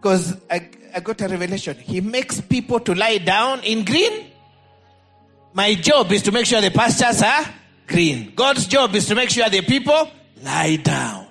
[0.00, 1.76] Because I, I got a revelation.
[1.76, 4.26] He makes people to lie down in green.
[5.52, 7.44] My job is to make sure the pastures are
[7.92, 8.32] green.
[8.34, 10.10] God's job is to make sure the people
[10.42, 11.26] lie down.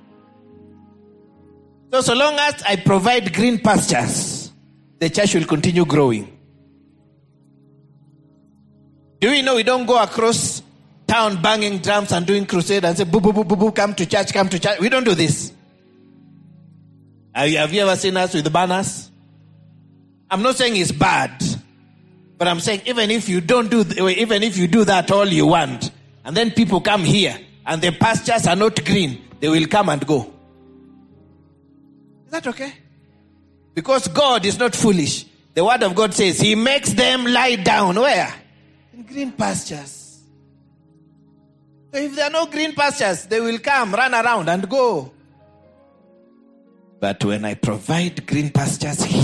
[1.91, 4.51] So, so long as I provide green pastures,
[4.99, 6.37] the church will continue growing.
[9.19, 10.61] Do we know we don't go across
[11.05, 14.05] town banging drums and doing crusade and say, boo, boo, boo, boo, boo, come to
[14.05, 14.79] church, come to church?
[14.79, 15.51] We don't do this.
[17.33, 19.09] Have you, ever seen us with banners?
[20.29, 21.43] I'm not saying it's bad,
[22.37, 25.47] but I'm saying even if you don't do, even if you do that all you
[25.47, 25.91] want,
[26.23, 30.05] and then people come here and the pastures are not green, they will come and
[30.05, 30.31] go.
[32.25, 32.73] Is that okay?
[33.73, 35.25] Because God is not foolish.
[35.53, 38.33] The word of God says he makes them lie down where?
[38.93, 40.21] In green pastures.
[41.91, 45.11] So if there are no green pastures, they will come, run around and go.
[47.01, 49.20] But when I provide green pastures here,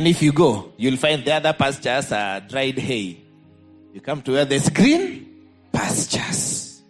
[0.00, 3.18] and if you go, you'll find the other pastures are dried hay.
[3.92, 6.82] You come to where there's green pastures.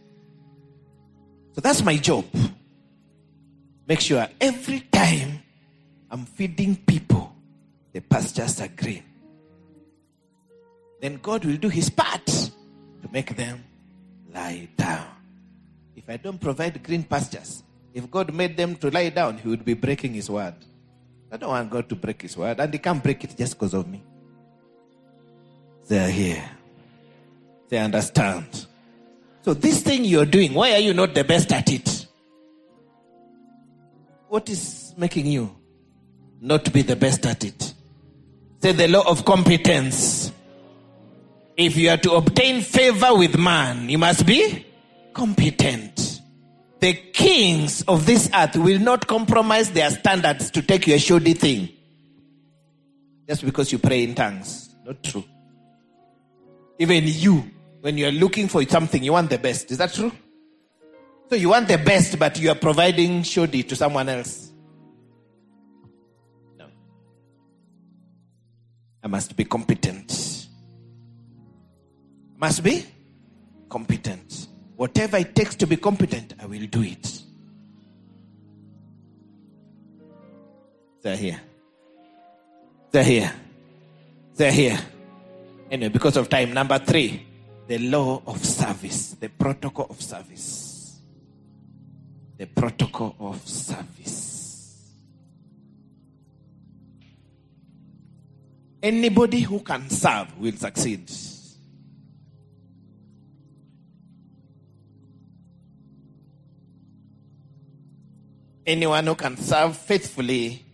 [1.51, 2.25] So that's my job.
[3.89, 5.43] Make sure every time
[6.09, 7.35] I'm feeding people,
[7.93, 9.03] the pastures are green.
[11.01, 13.65] Then God will do his part to make them
[14.33, 15.09] lie down.
[15.97, 19.65] If I don't provide green pastures, if God made them to lie down, he would
[19.65, 20.55] be breaking his word.
[21.33, 23.75] I don't want God to break his word, and he can't break it just because
[23.75, 24.03] of me.
[25.89, 26.45] They are here.
[27.69, 28.67] They understand.
[29.43, 32.07] So, this thing you're doing, why are you not the best at it?
[34.29, 35.57] What is making you
[36.41, 37.75] not be the best at it?
[38.63, 40.33] Say the law of competence.
[41.57, 44.67] If you are to obtain favor with man, you must be
[45.13, 46.00] competent.
[46.81, 51.69] The kings of this earth will not compromise their standards to take your shoddy thing.
[53.29, 54.75] Just because you pray in tongues.
[54.85, 55.25] Not true.
[56.79, 57.51] Even you,
[57.83, 59.71] when you are looking for something, you want the best.
[59.71, 60.11] Is that true?
[61.29, 64.51] So you want the best, but you are providing shoddy to someone else.
[66.59, 66.67] No.
[69.05, 70.49] I must be competent.
[72.37, 72.87] Must be
[73.69, 74.30] competent.
[74.81, 77.23] Whatever it takes to be competent, I will do it.
[81.03, 81.39] They're here.
[82.91, 83.31] They're here.
[84.37, 84.79] They're here.
[85.71, 87.27] Anyway, because of time, number three,
[87.67, 90.99] the law of service, the protocol of service.
[92.39, 94.95] The protocol of service.
[98.83, 101.07] Anybody who can serve will succeed.
[108.67, 110.65] Anyone who can serve faithfully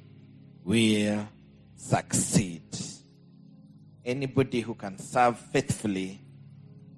[0.65, 1.29] will
[1.77, 2.63] succeed.
[4.05, 6.21] Anybody who can serve faithfully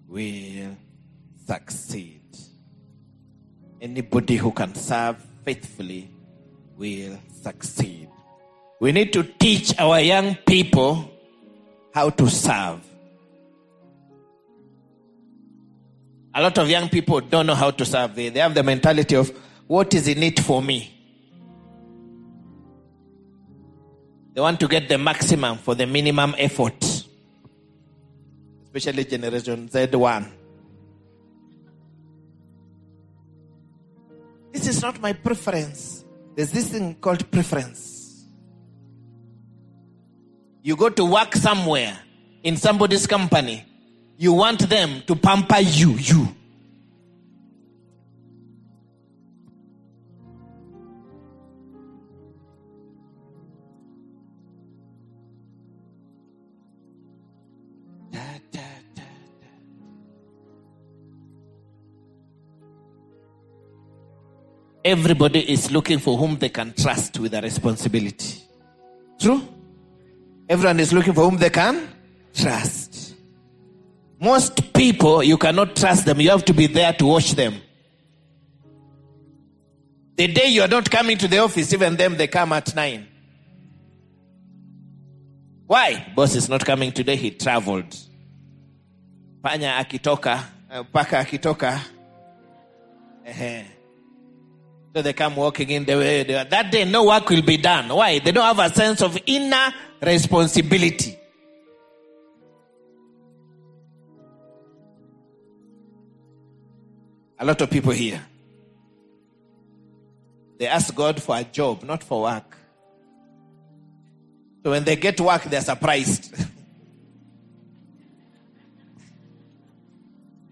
[0.07, 0.77] will
[1.47, 2.23] succeed.
[3.81, 6.11] Anybody who can serve faithfully
[6.77, 8.09] will succeed.
[8.81, 11.11] We need to teach our young people
[11.93, 12.81] how to serve.
[16.35, 18.15] A lot of young people don't know how to serve.
[18.15, 19.33] They, they have the mentality of,
[19.69, 20.93] what is in it for me?
[24.35, 26.83] They want to get the maximum for the minimum effort.
[28.65, 30.31] Especially Generation Z1.
[34.53, 36.05] This is not my preference.
[36.35, 38.25] There's this thing called preference.
[40.63, 41.99] You go to work somewhere
[42.43, 43.65] in somebody's company,
[44.17, 46.29] you want them to pamper you, you.
[64.89, 68.43] Everybody is looking for whom they can trust with a responsibility.
[69.21, 69.47] True?
[70.49, 71.87] Everyone is looking for whom they can
[72.35, 73.15] trust.
[74.19, 76.19] Most people, you cannot trust them.
[76.23, 77.61] You have to be there to watch them.
[80.17, 83.07] The day you are not coming to the office, even them, they come at nine.
[85.67, 86.11] Why?
[86.17, 87.95] Boss is not coming today, he traveled.
[89.45, 91.79] Panya akitoka, uh, paka akitoka.
[94.95, 97.89] So they come walking in the they- That day, no work will be done.
[97.89, 98.19] Why?
[98.19, 101.17] They don't have a sense of inner responsibility.
[107.39, 108.21] A lot of people here.
[110.59, 112.57] They ask God for a job, not for work.
[114.65, 116.35] So when they get work, they're surprised.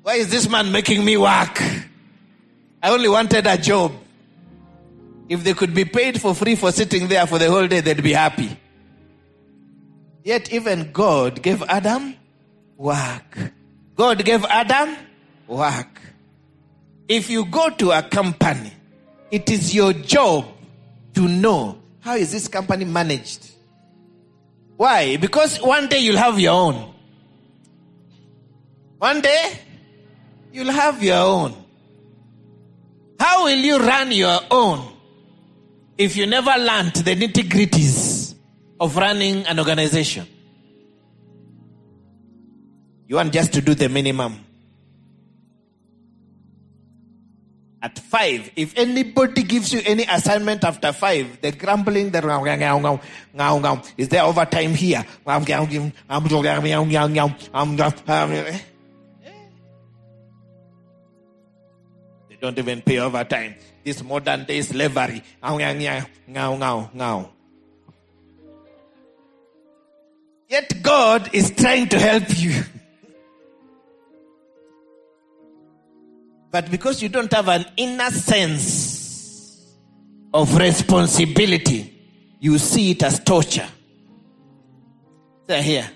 [0.02, 1.60] Why is this man making me work?
[2.80, 3.92] I only wanted a job.
[5.28, 8.02] If they could be paid for free for sitting there for the whole day, they'd
[8.02, 8.56] be happy.
[10.22, 12.14] Yet even God gave Adam
[12.76, 13.38] work.
[13.96, 14.96] God gave Adam
[15.46, 16.00] work.
[17.08, 18.72] If you go to a company,
[19.30, 20.46] it is your job
[21.14, 23.50] to know how is this company managed.
[24.76, 25.16] Why?
[25.16, 26.94] Because one day you'll have your own.
[28.98, 29.58] One day
[30.52, 31.54] you'll have your own.
[33.18, 34.95] How will you run your own
[35.98, 38.34] if you never learned the nitty gritties
[38.78, 40.26] of running an organization,
[43.08, 44.40] you want just to do the minimum.
[47.82, 53.00] At five, if anybody gives you any assignment after five, the grumbling, the
[53.96, 55.06] is there overtime here?
[62.28, 63.54] They don't even pay overtime.
[63.86, 65.22] This modern day slavery.
[70.48, 72.64] Yet God is trying to help you.
[76.50, 79.76] But because you don't have an inner sense
[80.34, 81.94] of responsibility,
[82.40, 83.68] you see it as torture.
[85.46, 85.88] They're here.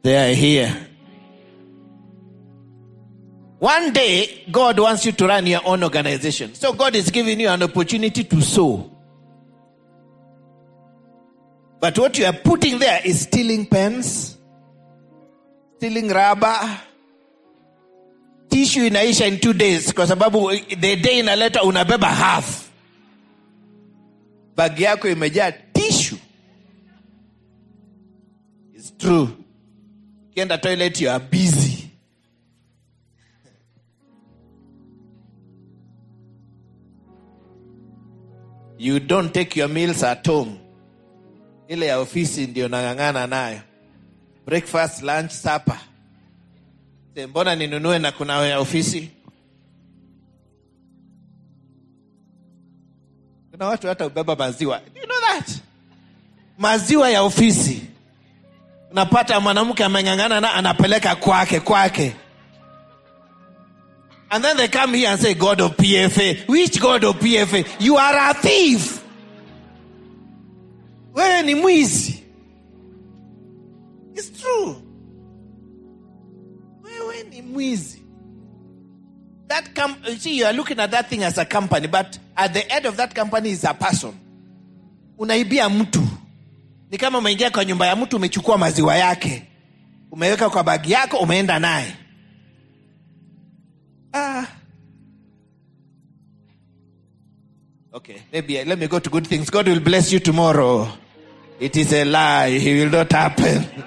[0.00, 0.88] They are here.
[3.64, 6.52] One day, God wants you to run your own organization.
[6.52, 8.90] So God is giving you an opportunity to sow.
[11.80, 14.36] But what you are putting there is stealing pens,
[15.78, 16.78] stealing rubber,
[18.50, 22.70] tissue in inaisha in two days sababu the day in a inaleta unabeba half.
[24.54, 26.18] Bagi yako imejaa tissue.
[28.74, 29.28] It's true.
[30.30, 31.73] Ukienda toilet you are busy
[38.84, 40.58] you don't take your meals at home.
[41.68, 43.60] Ile ya ofisi ndio nang'ang'ana nayo.
[44.46, 45.78] Breakfast lunch supper.
[47.28, 49.10] Mbona ninunue na kuna ya ofisi?
[53.50, 54.78] Kuna watu hata ubeba maziwa.
[54.94, 55.50] Do you know that?
[56.58, 57.82] Maziwa ya ofisi.
[58.90, 62.16] Unapata mwanamke ameng'ang'ana na anapeleka kwake kwake
[64.34, 67.96] and then they come here and say god of pfa which god of pfa you
[67.98, 69.00] are a thief
[71.14, 72.20] wewe ni mwizi
[74.16, 74.76] It's true
[76.82, 78.02] wewe ni mwizi
[79.48, 82.52] that com- you see, you are looking at that thing as a company, but at
[82.54, 84.14] the head of that company is a person.
[85.18, 86.02] Unaibia mtu.
[86.90, 89.42] Ni kama umeingia kwa nyumba ya mtu umechukua maziwa yake.
[90.10, 91.96] Umeweka kwa bagi yako umeenda naye.
[94.16, 94.48] Ah.
[97.92, 99.50] Okay, maybe uh, let me go to good things.
[99.50, 100.88] God will bless you tomorrow.
[101.58, 102.46] It is a lie.
[102.46, 103.66] It will not happen.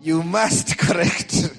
[0.00, 1.50] you must correct.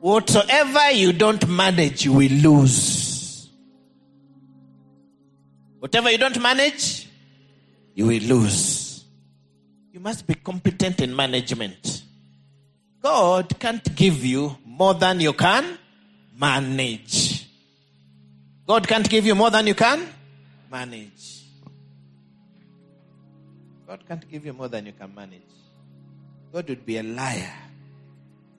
[0.00, 3.48] Whatsoever you don't manage, you will lose.
[5.80, 7.08] Whatever you don't manage,
[7.94, 9.04] you will lose.
[9.92, 11.99] You must be competent in management.
[13.02, 15.78] God can't give you more than you can
[16.38, 17.46] manage.
[18.66, 20.06] God can't give you more than you can
[20.70, 21.42] manage.
[23.86, 25.40] God can't give you more than you can manage.
[26.52, 27.52] God would be a liar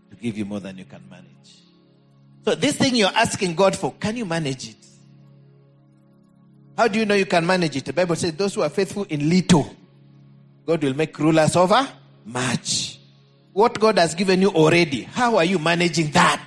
[0.09, 1.27] to give you more than you can manage.
[2.43, 4.85] So, this thing you're asking God for, can you manage it?
[6.77, 7.85] How do you know you can manage it?
[7.85, 9.75] The Bible says, Those who are faithful in little,
[10.65, 11.87] God will make rulers over
[12.25, 13.00] much.
[13.53, 16.45] What God has given you already, how are you managing that?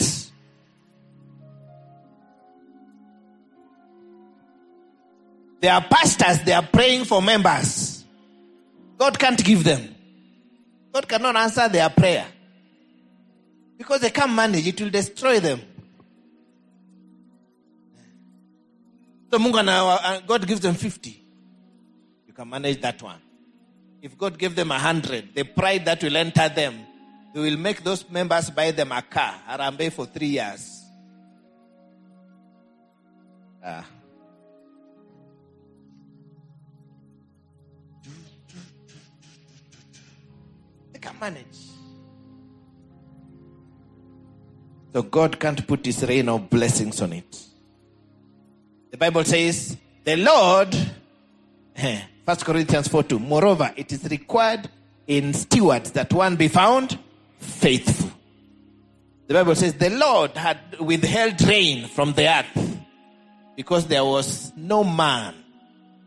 [5.61, 8.05] There are pastors, they are praying for members.
[8.99, 9.95] God can't give them.
[10.93, 12.27] God cannot answer their prayer.
[13.77, 15.61] Because they can't manage, it will destroy them.
[19.31, 21.23] So Mungu uh, God gives them 50.
[22.29, 23.21] You can manage that one.
[24.01, 26.79] If God gave them a hundred, the pride that will enter them,
[27.35, 30.85] they will make those members buy them a car, Arambe for three years.
[33.63, 33.85] Ah.
[40.93, 41.59] They can manage.
[44.93, 47.37] So God can't put his rain of blessings on it.
[48.93, 50.73] The Bible says, the Lord,
[51.75, 54.71] 1 Corinthians 4 2, moreover, it is required
[55.09, 56.97] in stewards that one be found
[57.45, 58.11] faithful.
[59.27, 62.79] The Bible says, the Lord had withheld rain from the earth
[63.57, 65.35] because there was no man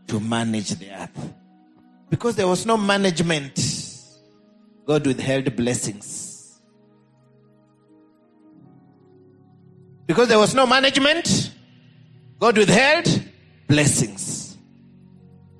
[0.07, 1.33] to manage the earth.
[2.09, 3.59] Because there was no management,
[4.85, 6.59] God withheld blessings.
[10.05, 11.51] Because there was no management,
[12.39, 13.23] God withheld
[13.67, 14.57] blessings.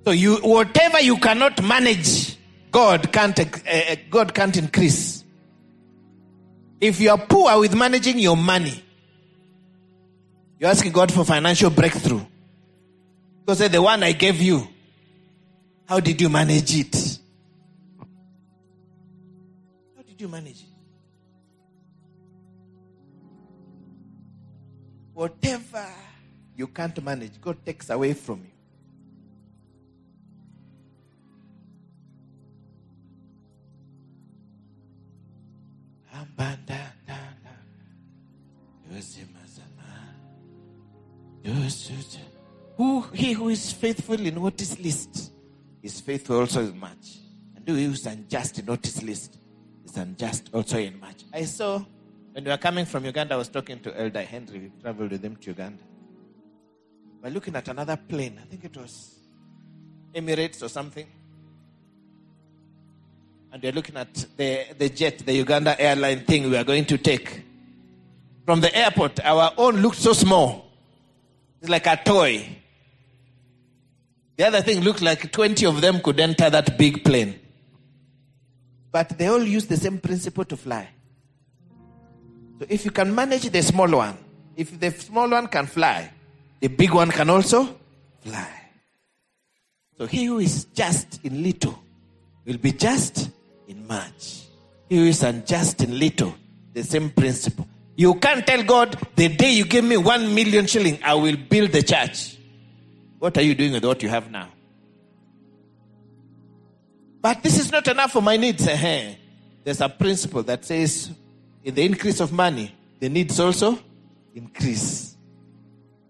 [0.05, 2.37] So you, whatever you cannot manage,
[2.71, 5.16] God can't, uh, God can't increase.
[6.79, 8.83] If you are poor with managing your money,
[10.59, 12.21] you're asking God for financial breakthrough.
[13.45, 14.67] Because the one I gave you,
[15.87, 17.19] how did you manage it?
[19.95, 20.67] How did you manage it?
[25.13, 25.87] Whatever
[26.55, 28.56] you can't manage, God takes away from you.
[42.77, 45.31] Who he who is faithful in what is least
[45.81, 47.17] is faithful also in much.
[47.55, 49.37] And who is unjust in what is least
[49.83, 51.23] is unjust also in much.
[51.33, 51.83] I saw
[52.33, 54.59] when we were coming from Uganda, I was talking to Elder Henry.
[54.59, 55.81] We traveled with him to Uganda.
[57.23, 58.39] We're looking at another plane.
[58.39, 59.17] I think it was
[60.13, 61.07] Emirates or something.
[63.51, 66.97] And we're looking at the, the jet, the Uganda airline thing we are going to
[66.97, 67.43] take.
[68.45, 70.65] From the airport, our own looked so small.
[71.61, 72.47] It's like a toy.
[74.35, 77.39] The other thing looked like 20 of them could enter that big plane.
[78.91, 80.89] But they all use the same principle to fly.
[82.59, 84.17] So if you can manage the small one,
[84.55, 86.11] if the small one can fly,
[86.59, 87.77] the big one can also
[88.21, 88.61] fly.
[89.97, 91.79] So he who is just in little
[92.47, 93.29] will be just
[93.67, 94.45] in much.
[94.89, 96.33] He is unjust in little,
[96.73, 97.67] the same principle.
[97.97, 101.71] You can't tell God, the day you give me one million shilling, I will build
[101.71, 102.37] the church.
[103.19, 104.47] What are you doing with what you have now?
[107.21, 108.65] But this is not enough for my needs.
[108.65, 109.15] Eh-heh.
[109.63, 111.11] There's a principle that says,
[111.63, 113.77] in the increase of money, the needs also
[114.33, 115.17] increase.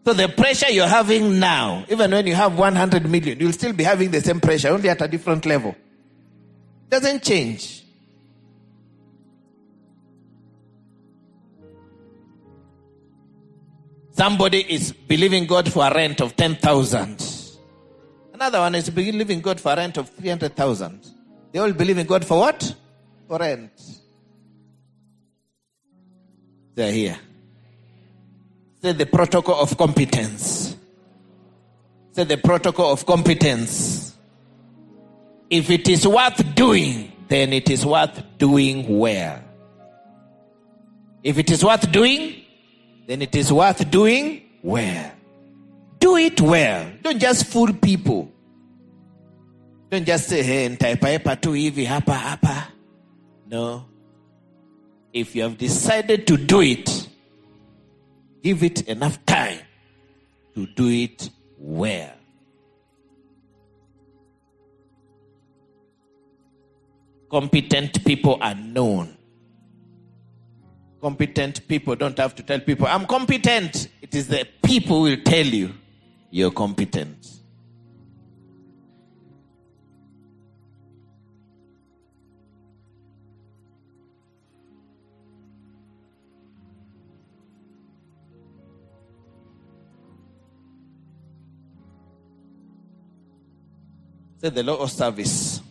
[0.05, 3.83] So the pressure you're having now, even when you have 100 million, you'll still be
[3.83, 5.75] having the same pressure, only at a different level.
[6.89, 7.83] Doesn't change.
[14.11, 17.37] Somebody is believing God for a rent of 10,000.
[18.33, 21.05] Another one is believing God for a rent of 300,000.
[21.51, 22.75] They all believe in God for what?
[23.27, 23.71] For rent.
[26.73, 27.19] They're here.
[28.81, 30.75] Say the protocol of competence.
[32.11, 33.96] Say the protocol of competence.
[35.49, 39.41] If it is worth doing, then it is worth doing well.
[41.23, 42.43] If it is worth doing,
[43.05, 45.11] then it is worth doing well.
[45.99, 46.91] Do it well.
[47.01, 48.31] Don't just fool people.
[49.89, 52.67] Don't just say, hey, nitaipaepa tu hivi hapa hapa.
[53.49, 53.85] No.
[55.13, 57.07] If you have decided to do it,
[58.43, 59.59] give it enough time
[60.55, 62.16] to do it well.
[67.29, 69.17] Competent people are known.
[71.01, 73.89] Competent people don't have to tell people, I'm competent.
[74.01, 75.73] It is the people will tell you
[76.31, 77.37] you're competent.
[94.39, 95.61] Say the law of service.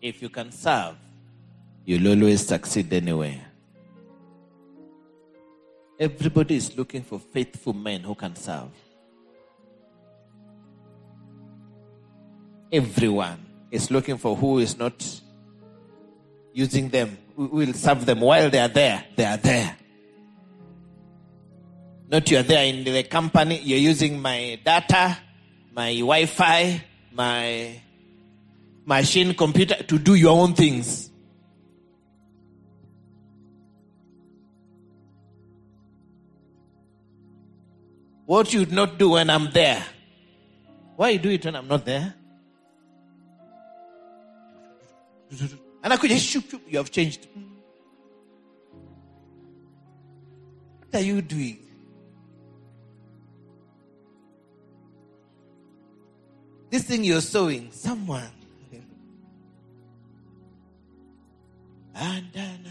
[0.00, 0.96] If you can serve,
[1.84, 3.46] you'll always succeed anywhere.
[5.98, 8.70] Everybody is looking for faithful men who can serve.
[12.72, 15.20] Everyone is looking for who is not
[16.54, 19.04] using them, who will serve them while they are there.
[19.14, 19.76] They are there.
[22.08, 25.18] Not you are there in the company, you're using my data,
[25.72, 26.82] my Wi Fi,
[27.12, 27.80] my
[28.84, 31.10] machine computer to do your own things.
[38.26, 39.84] What you would not do when I'm there.
[40.96, 42.14] Why you do it when I'm not there?
[45.82, 46.60] And I could just shoot you.
[46.68, 47.26] You have changed.
[50.78, 51.58] What are you doing?
[56.70, 58.30] This thing you're sewing, someone.
[62.00, 62.66] And then,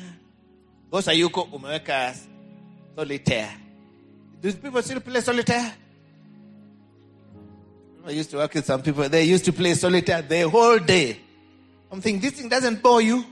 [0.91, 2.15] Bosa yuko umeweka
[2.95, 3.51] solitaire.
[4.41, 5.71] Do people still play solitaire?
[8.07, 9.07] I used to work with some people.
[9.07, 11.19] They used to play solitaire the whole day.
[11.91, 13.23] I'm thinking, this thing doesn't bore you.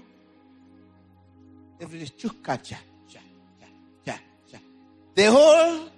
[1.82, 2.78] Every chuka, cha,
[3.10, 3.20] cha,
[3.60, 3.68] cha,
[4.06, 4.20] cha,
[4.52, 4.58] cha.
[5.16, 5.90] The whole,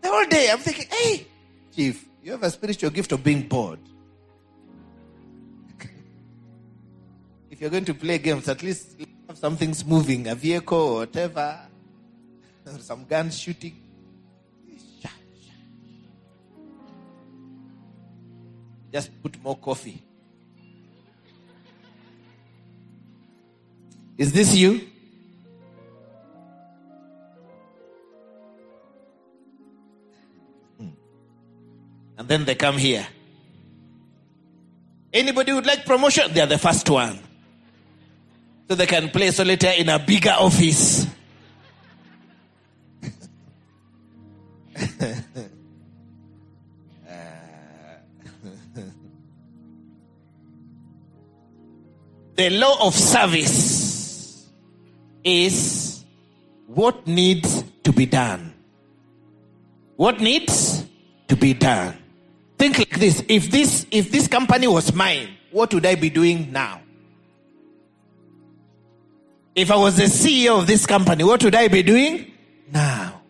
[0.00, 0.50] the whole day.
[0.50, 1.26] I'm thinking, hey,
[1.74, 3.78] chief, you have a spiritual gift of being bored.
[7.50, 8.96] if you're going to play games, at least
[9.34, 11.58] something's moving, a vehicle or whatever,
[12.66, 13.82] or some guns shooting.
[18.92, 20.02] Just put more coffee.
[24.18, 24.80] Is this you?
[30.78, 30.88] Hmm.
[32.18, 33.06] And then they come here.
[35.10, 36.32] Anybody would like promotion?
[36.32, 37.18] They are the first one.
[38.68, 41.06] So they can play solitaire in a bigger office.
[52.34, 54.48] the law of service
[55.24, 56.04] is
[56.66, 58.54] what needs to be done.
[59.96, 60.84] What needs
[61.28, 61.96] to be done.
[62.58, 63.22] Think like this.
[63.28, 66.81] If this if this company was mine, what would I be doing now?
[69.54, 72.32] If I was the CEO of this company, what would I be doing
[72.72, 73.20] now?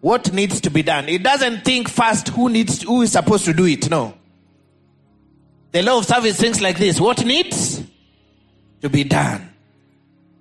[0.00, 1.08] What needs to be done?
[1.08, 3.88] It doesn't think first who needs who is supposed to do it.
[3.88, 4.14] No.
[5.72, 7.00] The law of service thinks like this.
[7.00, 7.82] What needs
[8.82, 9.50] to be done?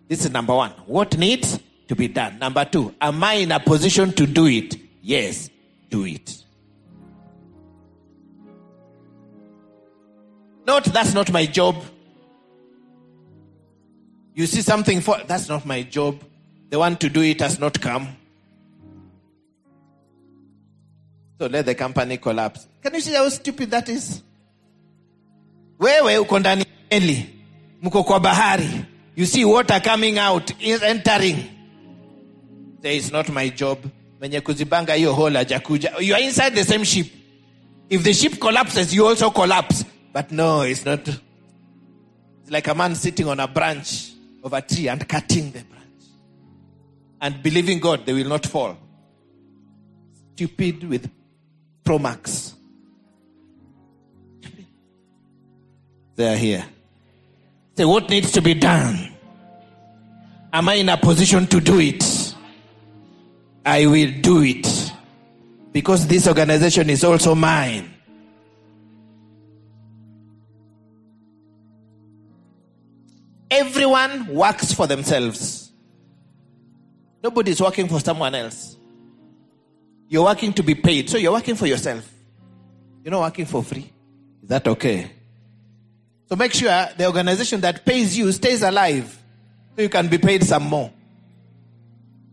[0.10, 0.72] This is number one.
[0.86, 2.40] What needs to be done?
[2.40, 4.76] Number two, am I in a position to do it?
[5.02, 5.50] Yes,
[5.90, 6.44] do it.
[10.68, 11.84] Not, that's not my job.
[14.36, 16.24] You see something for, that's not my job.
[16.70, 18.08] The one to do it has not come.
[21.40, 22.68] So let the company collapse.
[22.82, 24.24] Can you see how stupid that is?
[25.80, 26.66] Wewe uko ndani
[27.82, 28.86] mko kwa bahari.
[29.16, 31.50] You see water coming out, is entering.
[32.82, 33.78] Say it's not my job.
[34.20, 35.92] Mwenye kuzibanga hiyo hole hajakuja.
[36.00, 37.08] You are inside the same ship.
[37.90, 39.86] If the ship collapses, you also collapse.
[40.14, 41.08] But no, it's not.
[41.08, 44.12] It's like a man sitting on a branch
[44.44, 45.84] of a tree and cutting the branch.
[47.22, 48.78] And believing God, they will not fall.
[50.34, 51.10] Stupid with
[51.84, 52.54] Promax.
[56.16, 56.66] They are here.
[57.76, 59.14] Say, what needs to be done?
[60.52, 62.36] Am I in a position to do it?
[63.66, 64.91] I will do it.
[65.72, 67.93] Because this organization is also mine.
[73.54, 75.72] Everyone works for themselves.
[77.22, 78.76] Nobody is working for someone else.
[80.10, 82.12] You're working to be paid, so you're working for yourself.
[83.04, 83.91] You're not working for free.
[84.41, 85.12] Is that okay?
[86.28, 89.16] So make sure the organization that pays you stays alive
[89.76, 90.91] so you can be paid some more.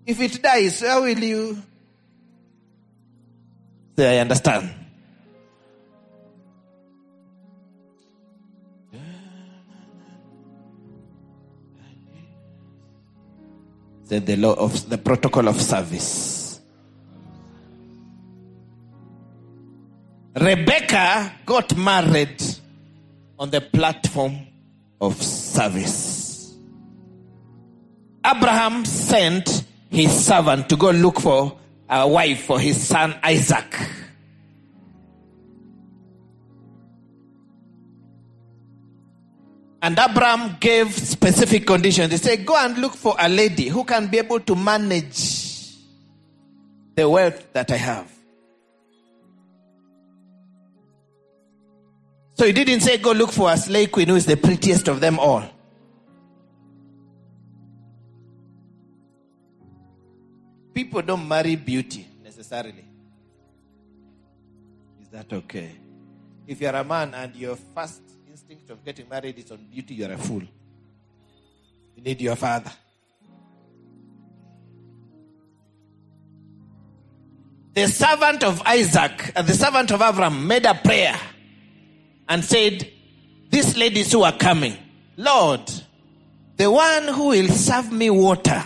[0.06, 1.62] If it dies, how will you?
[3.98, 4.79] Say, I understand.
[14.11, 16.61] Say the law of the protocol of service.
[20.34, 22.42] Rebecca got married
[23.38, 24.48] on the platform
[25.00, 26.56] of service.
[28.26, 31.56] Abraham sent his servant to go look for
[31.88, 33.72] a wife for his son Isaac.
[39.91, 42.12] And Abraham gave specific conditions.
[42.12, 45.74] He said, Go and look for a lady who can be able to manage
[46.95, 48.12] the wealth that I have.
[52.34, 55.01] So he didn't say, Go look for a slave queen who is the prettiest of
[55.01, 55.43] them all.
[60.72, 62.84] People don't marry beauty necessarily.
[65.03, 65.72] Is that okay?
[66.47, 68.09] If you're a man and your first
[68.51, 70.42] instinct of getting married is on beauty, you're a fool.
[71.94, 72.72] You need your father.
[77.74, 81.16] The servant of Isaac and the servant of Abraham made a prayer
[82.28, 82.90] and said,
[83.51, 84.76] These ladies who are coming,
[85.16, 85.70] Lord,
[86.57, 88.64] the one who will serve me water,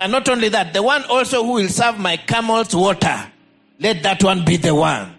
[0.00, 3.30] and not only that, the one also who will serve my camels water,
[3.78, 5.15] let that one be the one.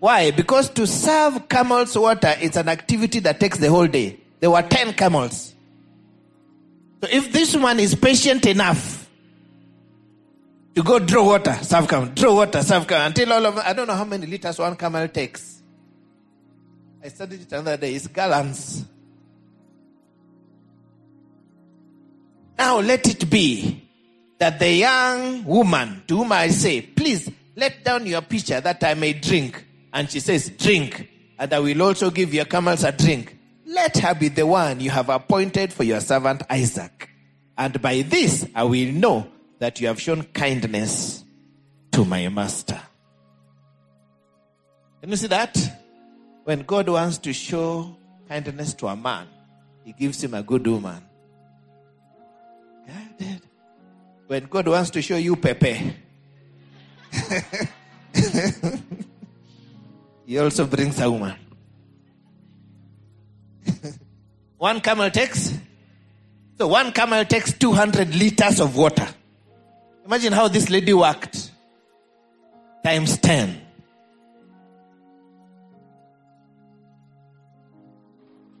[0.00, 0.30] Why?
[0.30, 4.18] Because to serve camels water is an activity that takes the whole day.
[4.40, 5.54] There were 10 camels.
[7.02, 9.08] So if this one is patient enough
[10.74, 13.86] to go draw water, serve camel, draw water, serve camel, until all of I don't
[13.86, 15.62] know how many liters one camel takes.
[17.02, 17.94] I studied it another day.
[17.94, 18.84] It's gallons.
[22.56, 23.88] Now let it be
[24.38, 28.94] that the young woman to whom I say, please let down your pitcher that I
[28.94, 29.64] may drink.
[29.92, 31.08] And she says, drink,
[31.38, 33.36] and I will also give your camels a drink.
[33.66, 37.10] Let her be the one you have appointed for your servant Isaac.
[37.56, 39.28] And by this I will know
[39.58, 41.24] that you have shown kindness
[41.92, 42.80] to my master.
[45.00, 45.56] Can you see that?
[46.44, 47.96] When God wants to show
[48.28, 49.26] kindness to a man,
[49.84, 51.02] he gives him a good woman.
[54.26, 55.94] When God wants to show you Pepe,
[60.28, 61.34] he also brings a woman.
[64.58, 65.54] one camel takes,
[66.58, 69.08] so one camel takes 200 liters of water.
[70.04, 71.50] Imagine how this lady worked.
[72.84, 73.58] Times 10.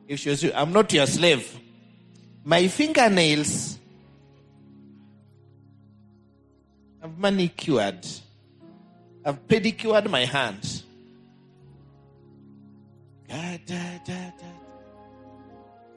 [0.08, 1.54] If she was, I'm not your slave.
[2.44, 3.78] My fingernails
[7.02, 8.06] I've manicured.
[9.22, 10.77] I've pedicured my hands.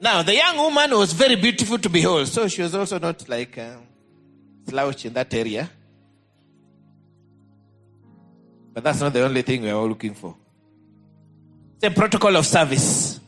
[0.00, 3.56] Now, the young woman was very beautiful to behold, so she was also not like
[3.56, 3.76] uh,
[4.66, 5.70] a slouch in that area.
[8.74, 10.34] But that's not the only thing we're all looking for.
[11.76, 13.20] It's a protocol of service.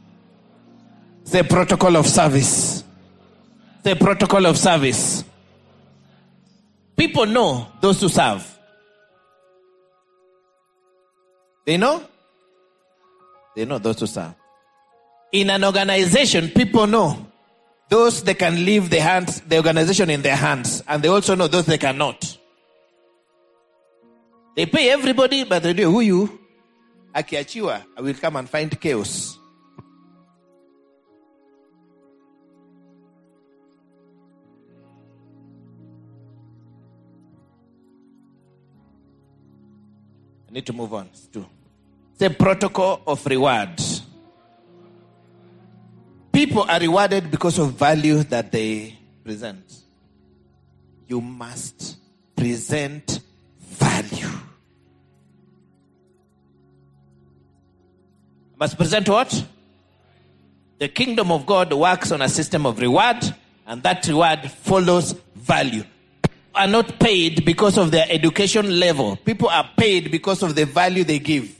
[1.22, 2.84] It's a protocol of service.
[3.78, 5.24] It's a protocol of service.
[6.96, 8.50] People know those who serve.
[11.64, 12.02] They know?
[13.54, 14.34] They know those who serve.
[15.32, 17.26] In an organization, people know
[17.88, 21.48] those they can leave the hands, the organization in their hands, and they also know
[21.48, 22.38] those they cannot.
[24.56, 26.40] They pay everybody, but they do who you?
[27.14, 29.38] Akiachiwa, I will come and find chaos.
[40.48, 41.08] I need to move on.
[41.32, 41.46] Two.
[42.18, 43.80] The protocol of reward.
[46.32, 49.82] People are rewarded because of value that they present.
[51.06, 51.96] You must
[52.34, 53.20] present
[53.58, 54.30] value.
[58.58, 59.46] Must present what?
[60.78, 63.34] The kingdom of God works on a system of reward
[63.66, 65.84] And that reward follows value.
[66.54, 69.16] Are not paid because of their education level.
[69.16, 71.54] People are paid because of the value they give.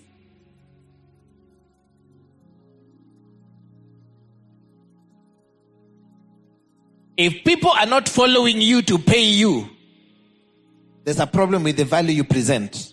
[7.16, 9.68] If people are not following you to pay you,
[11.04, 12.92] there's a problem with the value you present.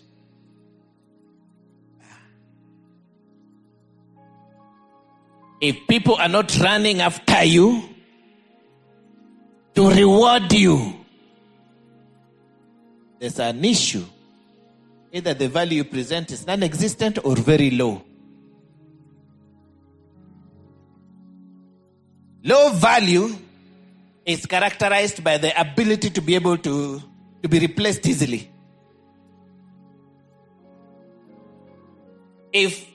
[5.60, 7.88] If people are not running after you
[9.74, 11.04] to reward you,
[13.18, 14.04] there's an issue.
[15.12, 18.02] Either the value you present is non existent or very low.
[22.42, 23.36] Low value
[24.24, 27.02] is characterized by the ability to be able to,
[27.42, 28.50] to be replaced easily.
[32.52, 32.86] If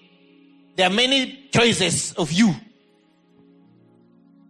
[0.75, 2.53] there are many choices of you,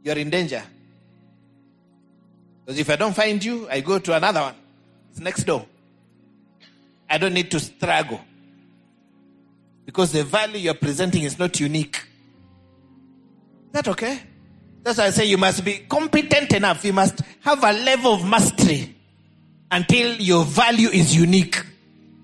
[0.03, 0.63] you're in danger.
[2.65, 4.55] Because if I don't find you, I go to another one.
[5.11, 5.65] It's next door.
[7.09, 8.19] I don't need to struggle.
[9.85, 11.95] Because the value you're presenting is not unique.
[13.67, 14.19] Is that okay?
[14.87, 16.85] That's why I say you must be competent enough.
[16.85, 18.95] You must have a level of mastery
[19.69, 21.61] until your value is unique.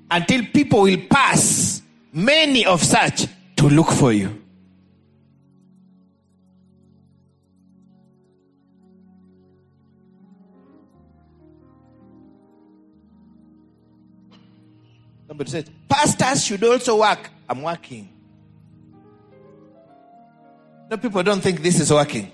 [0.09, 1.82] Until people will pass
[2.14, 3.26] many of such
[3.57, 4.41] to look for you.
[15.28, 17.30] Somebody says, Pastors should also work.
[17.49, 18.07] I'm working.
[20.89, 22.32] No, people don't think this is working.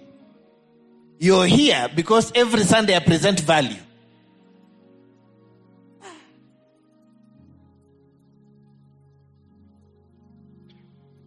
[1.22, 3.76] You're here because every Sunday I present value.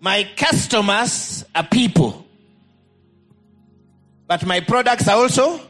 [0.01, 2.27] My customers are people,
[4.27, 5.61] but my products are also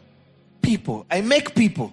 [0.62, 1.04] people.
[1.10, 1.92] I make people.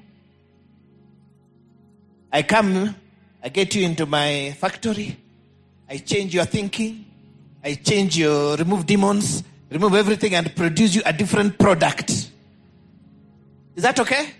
[2.31, 2.95] I come,
[3.43, 5.17] I get you into my factory,
[5.89, 7.05] I change your thinking,
[7.63, 12.09] I change your, remove demons, remove everything, and produce you a different product.
[13.75, 14.31] Is that okay?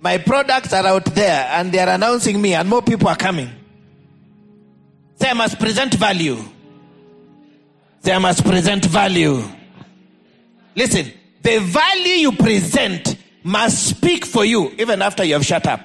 [0.00, 3.50] My products are out there and they are announcing me, and more people are coming.
[5.14, 6.36] Say, I must present value.
[8.00, 9.42] Say, I must present value.
[10.74, 11.12] Listen,
[11.42, 15.80] the value you present must speak for you even after you have shut up.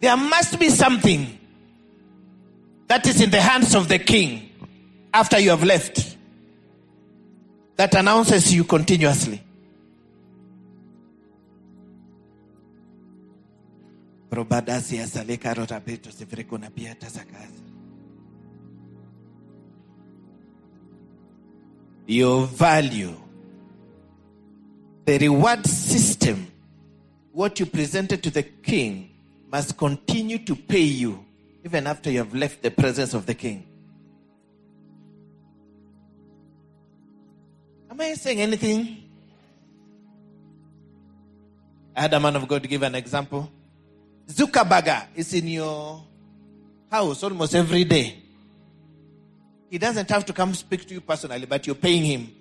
[0.00, 1.38] There must be something
[2.88, 4.51] that is in the hands of the king
[5.12, 6.16] after you have left
[7.76, 9.42] that announces you continuously.
[22.06, 23.14] Your value,
[25.04, 26.46] the reward system,
[27.32, 29.10] what you presented to the king
[29.50, 31.24] must continue to pay you
[31.64, 33.66] even after you have left the presence of the king.
[37.92, 39.02] Am I saying anything?
[41.94, 43.52] I had a man of God give an example.
[44.26, 46.02] Zuckerberg is in your
[46.90, 48.16] house almost every day.
[49.68, 52.34] He doesn't have to come speak to you personally, but you're paying him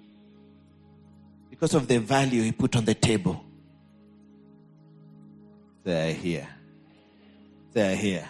[1.49, 3.43] because of the value he put on the table.
[5.83, 6.47] They're here.
[7.73, 8.29] They're here.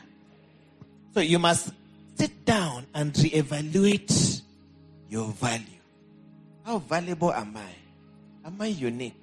[1.14, 1.70] So you must
[2.16, 4.42] sit down and reevaluate
[5.08, 5.81] your value.
[6.64, 8.48] How valuable am I?
[8.48, 9.16] Am I unique?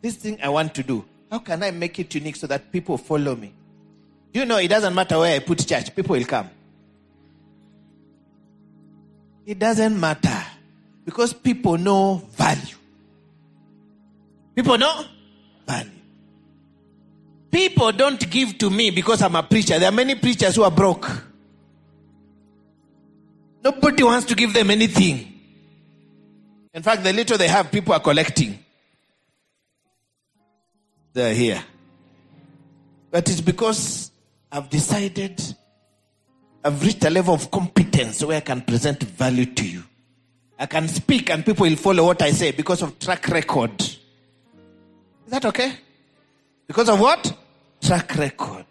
[0.00, 2.96] This thing I want to do, how can I make it unique so that people
[2.96, 3.52] follow me?
[4.32, 6.50] You know it doesn't matter where I put church, people will come.
[9.46, 10.44] It doesn't matter
[11.04, 12.76] because people know value.
[14.54, 15.04] People know
[15.66, 15.90] value.
[17.50, 19.78] People don't give to me because I'm a preacher.
[19.78, 21.10] There are many preachers who are broke.
[23.64, 25.37] Nobody wants to give them anything.
[26.78, 28.56] In fact, the little they have, people are collecting.
[31.12, 31.60] They're here.
[33.10, 34.12] But it's because
[34.52, 35.42] I've decided,
[36.62, 39.82] I've reached a level of competence where I can present value to you.
[40.56, 43.80] I can speak and people will follow what I say because of track record.
[43.82, 43.98] Is
[45.30, 45.72] that okay?
[46.64, 47.36] Because of what?
[47.80, 48.66] Track record.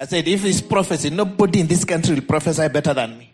[0.00, 3.32] I said, if it's prophecy, nobody in this country will prophesy better than me.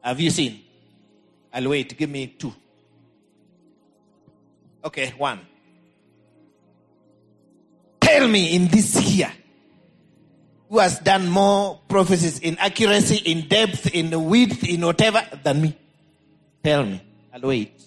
[0.00, 0.62] Have you seen?
[1.52, 1.96] I'll wait.
[1.96, 2.52] Give me two.
[4.84, 5.40] Okay, one.
[8.00, 9.32] Tell me in this year
[10.68, 15.76] who has done more prophecies in accuracy, in depth, in width, in whatever than me.
[16.64, 17.00] Tell me.
[17.32, 17.80] I'll wait.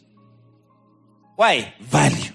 [1.36, 1.74] Why?
[1.82, 2.32] Value.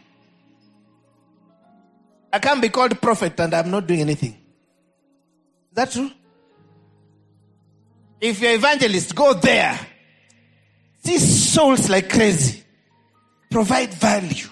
[2.33, 4.33] I can't be called prophet and I'm not doing anything.
[4.33, 6.11] Is that true?
[8.21, 9.79] If you're evangelist, go there.
[11.01, 12.63] See souls like crazy.
[13.51, 14.49] Provide value.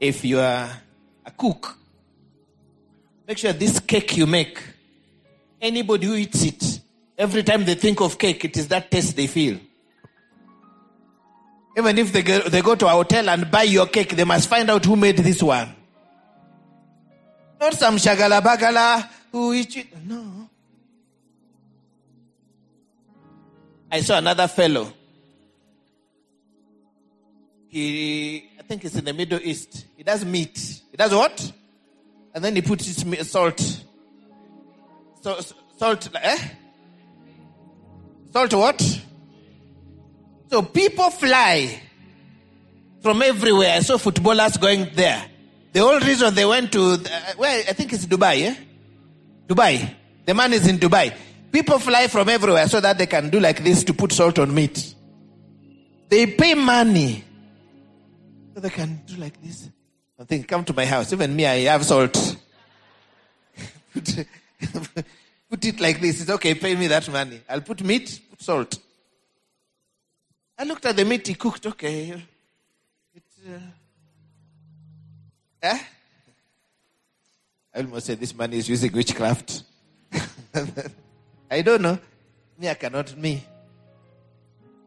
[0.00, 0.70] If you are
[1.26, 1.76] a cook,
[3.26, 4.60] make sure this cake you make,
[5.60, 6.80] anybody who eats it,
[7.16, 9.58] every time they think of cake, it is that taste they feel.
[11.76, 14.48] Even if they go, they go to a hotel and buy your cake, they must
[14.48, 15.74] find out who made this one.
[17.60, 19.86] Not some shagala bagala who eat it.
[20.04, 20.48] No.
[23.90, 24.92] I saw another fellow.
[27.68, 29.86] He, I think he's in the Middle East.
[29.96, 30.82] He does meat.
[30.90, 31.52] He does what?
[32.34, 33.60] And then he puts his salt.
[35.20, 35.40] So,
[35.76, 36.38] salt, eh?
[38.32, 39.00] Salt what?
[40.50, 41.82] So people fly
[43.02, 43.74] from everywhere.
[43.76, 45.24] I saw footballers going there.
[45.72, 48.54] The whole reason they went to, uh, well, I think it's Dubai, eh?
[49.48, 49.94] Dubai.
[50.24, 51.16] The man is in Dubai.
[51.50, 54.54] People fly from everywhere so that they can do like this to put salt on
[54.54, 54.94] meat.
[56.08, 57.24] They pay money
[58.58, 59.70] so they can do like this.
[60.18, 61.12] I think, come to my house.
[61.12, 62.12] Even me, I have salt.
[63.94, 64.26] put,
[65.48, 66.22] put it like this.
[66.22, 67.40] It's okay, pay me that money.
[67.48, 68.76] I'll put meat, put salt.
[70.58, 71.66] I looked at the meat he cooked.
[71.66, 72.20] Okay.
[73.14, 73.58] It, uh,
[75.62, 75.78] eh?
[77.78, 79.62] Almost said this man is using witchcraft.
[81.50, 81.96] I don't know.
[82.58, 83.44] Me, I cannot, me.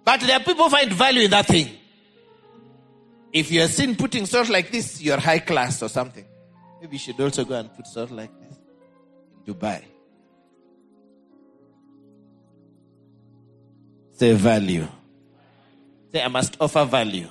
[0.04, 1.70] But there are people find value in that thing.
[3.32, 6.26] If you are seen putting salt like this, you're high class or something.
[6.82, 8.58] Maybe you should also go and put salt like this
[9.48, 9.84] in Dubai.
[14.12, 14.86] Say value.
[16.12, 17.30] Say, I must offer value.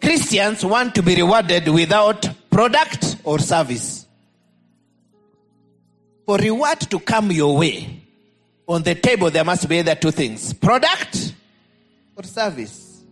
[0.00, 4.08] Christians want to be rewarded without product or service.
[6.26, 8.02] For reward to come your way,
[8.66, 11.34] on the table there must be either two things product
[12.16, 13.04] or service,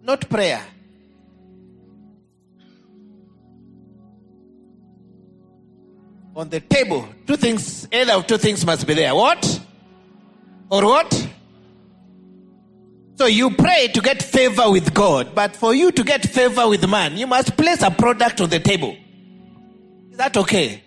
[0.00, 0.62] not prayer.
[6.36, 9.12] On the table, two things, either of two things must be there.
[9.12, 9.60] What?
[10.70, 11.28] Or what?
[13.20, 16.88] So you pray to get favor with God, but for you to get favor with
[16.88, 18.96] man, you must place a product on the table.
[20.10, 20.82] Is that okay?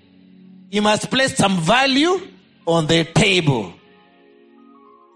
[0.71, 2.27] You must place some value
[2.65, 3.71] on the table.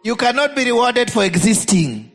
[0.03, 2.11] You cannot be rewarded for existing.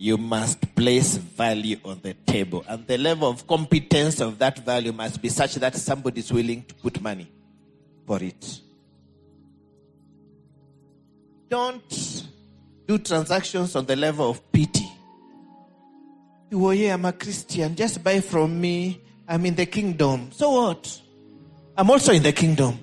[0.00, 2.64] You must place value on the table.
[2.66, 6.62] And the level of competence of that value must be such that somebody is willing
[6.62, 7.30] to put money
[8.06, 8.60] for it.
[11.50, 12.24] Don't
[12.88, 14.90] do transactions on the level of pity.
[16.50, 17.76] Oh, yeah, I'm a Christian.
[17.76, 19.02] Just buy from me.
[19.28, 20.30] I'm in the kingdom.
[20.32, 21.02] So what?
[21.76, 22.78] I'm also in the kingdom.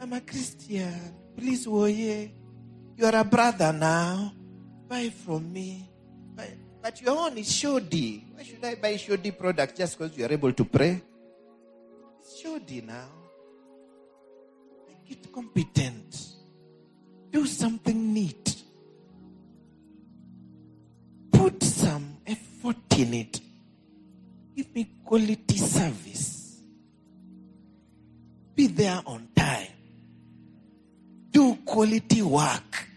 [0.00, 0.94] I'm a Christian.
[1.36, 2.26] Please, oh, yeah.
[2.96, 4.32] You are a brother now.
[4.88, 5.88] Buy from me.
[6.82, 8.24] But your own is shoddy.
[8.32, 11.02] Why should I buy shoddy product just because you are able to pray?
[12.20, 13.08] It's shoddy now.
[14.86, 16.16] Make it competent.
[17.32, 18.54] Do something neat.
[21.32, 23.40] Put some effort in it.
[24.54, 26.60] Give me quality service.
[28.54, 29.66] Be there on time.
[31.30, 32.88] Do quality work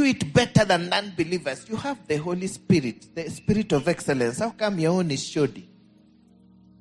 [0.00, 1.68] do it better than non believers.
[1.68, 4.38] You have the Holy Spirit, the Spirit of excellence.
[4.38, 5.68] How come your own is shoddy?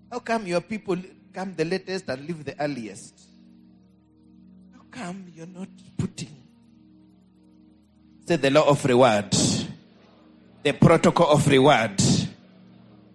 [0.10, 0.96] How come your people
[1.34, 3.28] come the latest and leave the earliest?
[4.74, 5.68] How come you're not
[5.98, 6.30] putting?
[8.26, 9.32] Say the law of reward,
[10.64, 12.02] the protocol of reward.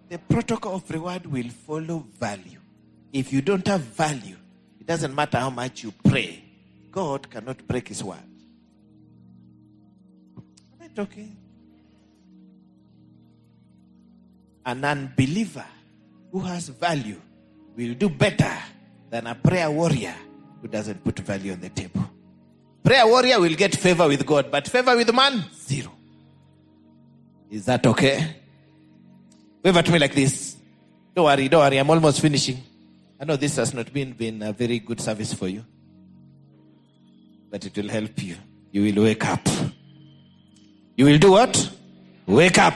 [0.07, 2.59] The protocol of reward will follow value.
[3.11, 4.35] If you don't have value,
[4.79, 6.43] it doesn't matter how much you pray,
[6.91, 8.34] God cannot break his word
[10.95, 11.35] talking?
[14.65, 15.65] An unbeliever
[16.31, 17.21] who has value
[17.75, 18.51] will do better
[19.09, 20.15] than a prayer warrior
[20.61, 22.09] who doesn't put value on the table.
[22.83, 25.91] Prayer warrior will get favor with God, but favor with man, zero.
[27.51, 28.37] Is that okay?
[29.63, 30.55] Wave at me like this.
[31.15, 32.61] Don't worry, don't worry, I'm almost finishing.
[33.19, 35.63] I know this has not been, been a very good service for you,
[37.49, 38.35] but it will help you.
[38.71, 39.47] You will wake up.
[40.97, 41.71] You will do what?
[42.25, 42.75] Wake up.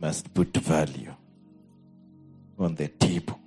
[0.00, 1.14] Must put value
[2.58, 3.38] on the table.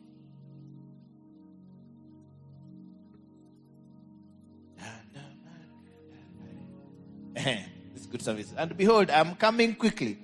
[7.33, 8.53] It's good service.
[8.55, 10.19] And behold, I'm coming quickly,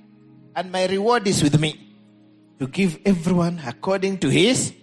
[0.56, 1.96] and my reward is with me
[2.60, 4.74] to give everyone according to his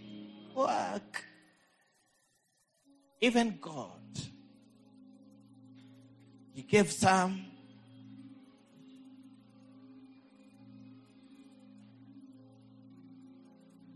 [0.56, 1.13] work.
[3.24, 3.88] Even God,
[6.52, 7.46] He gave some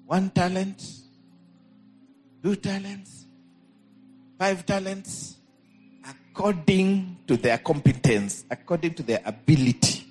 [0.07, 0.83] one talent,
[2.43, 3.27] two talents,
[4.39, 5.37] five talents,
[6.09, 10.07] according to their competence, according to their ability.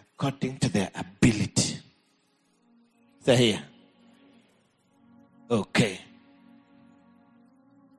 [0.00, 1.87] According to their ability.
[3.28, 3.62] Say here.
[5.50, 6.00] Okay.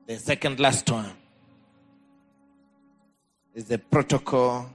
[0.04, 1.12] The second last one
[3.54, 4.68] is the protocol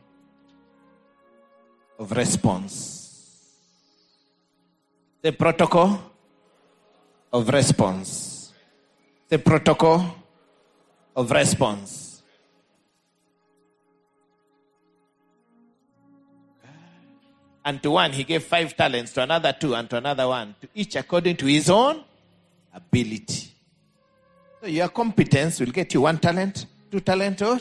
[2.00, 3.52] of response.
[5.22, 6.00] The protocol
[7.34, 8.54] of response.
[9.28, 10.16] The protocol
[11.18, 12.15] of response.
[17.66, 20.68] And to one, he gave five talents, to another two, and to another one, to
[20.76, 22.04] each according to his own
[22.72, 23.52] ability.
[24.62, 27.58] So your competence will get you one talent, two talent, or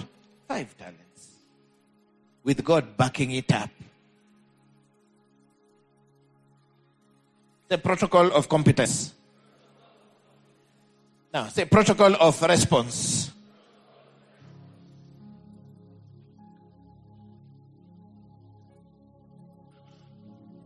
[0.46, 1.28] five talents.
[2.44, 3.70] With God backing it up.
[7.68, 9.14] The protocol of competence.
[11.32, 13.32] Now, say protocol of response.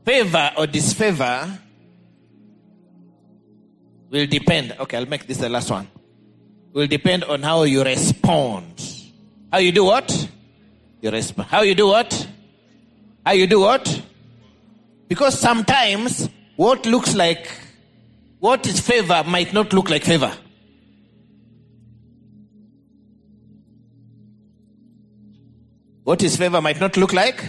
[0.09, 1.59] Favor or disfavor
[4.09, 4.75] will depend.
[4.81, 5.87] Okay, I'll make this the last one.
[6.73, 8.81] Will depend on how you respond.
[9.53, 10.29] How you do what?
[11.03, 11.51] You respond.
[11.51, 12.27] How you do what?
[13.27, 14.03] How you do what?
[15.09, 17.47] Because sometimes what looks like
[18.41, 20.33] what is favor might not look like favor.
[26.03, 27.45] What is favor might not look like.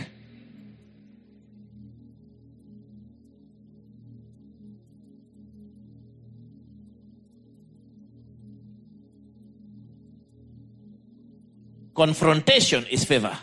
[11.99, 13.38] Confrontation is favor.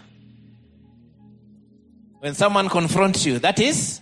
[2.21, 4.01] When someone confronts you, that is.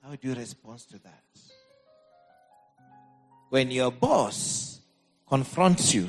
[0.00, 1.24] How do you respond to that?
[3.48, 4.78] When your boss
[5.28, 6.08] confronts you,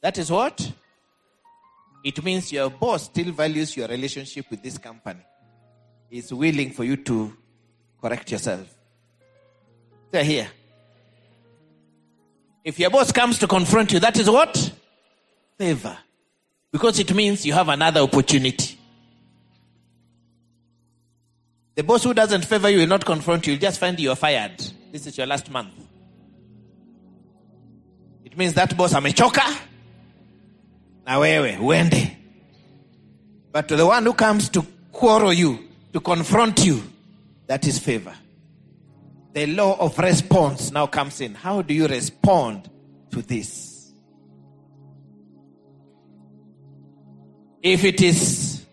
[0.00, 0.72] that is what?
[2.04, 5.26] It means your boss still values your relationship with this company.
[6.08, 7.36] Is willing for you to
[8.00, 8.72] correct yourself.
[10.12, 10.48] They're here.
[12.62, 14.77] If your boss comes to confront you, that is what?
[15.58, 15.98] Favor.
[16.70, 18.78] Because it means you have another opportunity.
[21.74, 24.16] The boss who doesn't favor you will not confront you, will just find you are
[24.16, 24.58] fired.
[24.92, 25.74] This is your last month.
[28.24, 29.42] It means that boss I'm amechoka
[31.06, 32.16] na wewe uende.
[33.52, 35.58] But to the one who comes to quarrel you,
[35.92, 36.82] to confront you,
[37.46, 38.14] that is favor.
[39.32, 41.34] The law of response now comes in.
[41.34, 42.68] How do you respond
[43.10, 43.77] to this?
[47.62, 48.64] If it is,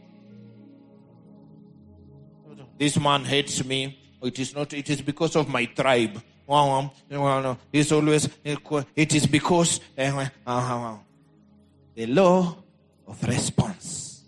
[2.78, 6.22] this man hates me, it is not, it is because of my tribe.
[6.48, 11.00] It's always, it is because, eh, eh, ah, ah, ah.
[11.96, 12.56] the law
[13.08, 14.24] of response.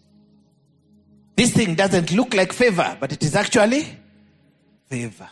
[1.36, 3.86] This thing doesn't look like favor, but it is actually
[4.90, 5.30] favor.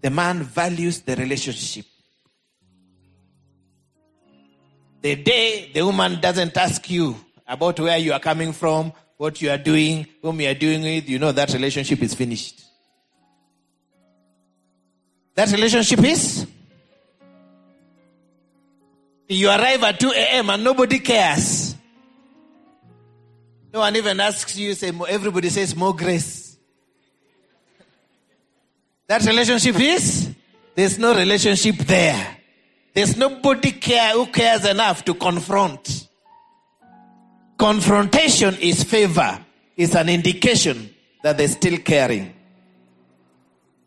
[0.00, 1.86] The man values the relationship.
[5.02, 7.16] The day the woman doesn't ask you
[7.46, 11.08] about where you are coming from, what you are doing, whom you are doing with,
[11.08, 12.64] you know that relationship is finished.
[15.34, 16.46] That relationship is.
[19.28, 20.50] You arrive at 2 a.m.
[20.50, 21.74] and nobody cares.
[23.72, 26.56] No one even asks you, say, everybody says more grace.
[29.06, 30.34] That relationship is,
[30.74, 32.39] there's no relationship there.
[32.92, 36.08] There's nobody care who cares enough to confront.
[37.56, 39.38] Confrontation is favor,
[39.76, 40.90] is an indication
[41.22, 42.34] that they're still caring.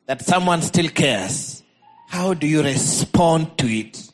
[0.05, 1.63] That someone still cares.
[2.07, 4.09] How do you respond to it?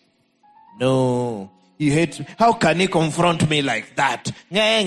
[0.80, 1.52] No.
[1.78, 2.26] He hates me.
[2.38, 4.32] How can he confront me like that?
[4.52, 4.78] Now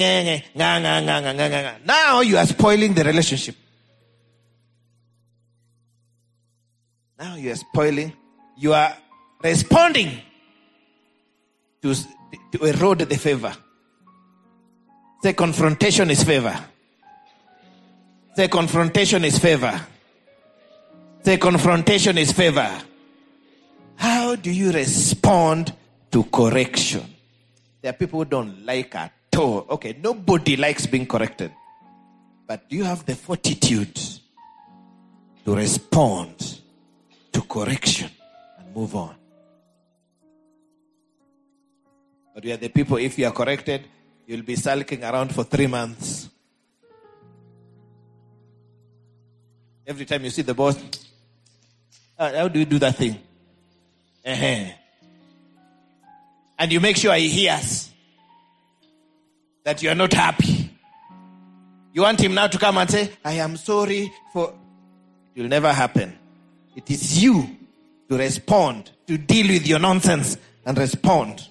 [2.20, 3.56] you are spoiling the relationship.
[7.18, 8.12] Now you are spoiling.
[8.56, 8.96] You are
[9.42, 10.20] responding
[11.82, 11.94] to,
[12.52, 13.52] to erode the favor.
[15.22, 16.58] Say confrontation is favor.
[18.34, 19.80] Say confrontation is favor.
[21.24, 22.70] Say confrontation is favor.
[23.96, 25.72] How do you respond
[26.10, 27.04] to correction?
[27.80, 29.66] There are people who don't like at all.
[29.70, 31.52] Okay, nobody likes being corrected.
[32.46, 33.94] But do you have the fortitude
[35.44, 36.60] to respond
[37.32, 38.10] to correction
[38.58, 39.14] and move on?
[42.34, 43.84] But we are the people, if you are corrected,
[44.26, 46.28] you'll be sulking around for three months.
[49.86, 50.76] Every time you see the boss,
[52.18, 53.18] "Uh, how do you do that thing?
[54.24, 54.72] Uh-huh.
[56.58, 57.90] And you make sure he hears
[59.64, 60.70] that you are not happy.
[61.92, 64.54] You want him now to come and say, I am sorry for.
[65.34, 66.16] It will never happen.
[66.76, 67.48] It is you
[68.08, 71.48] to respond, to deal with your nonsense and respond.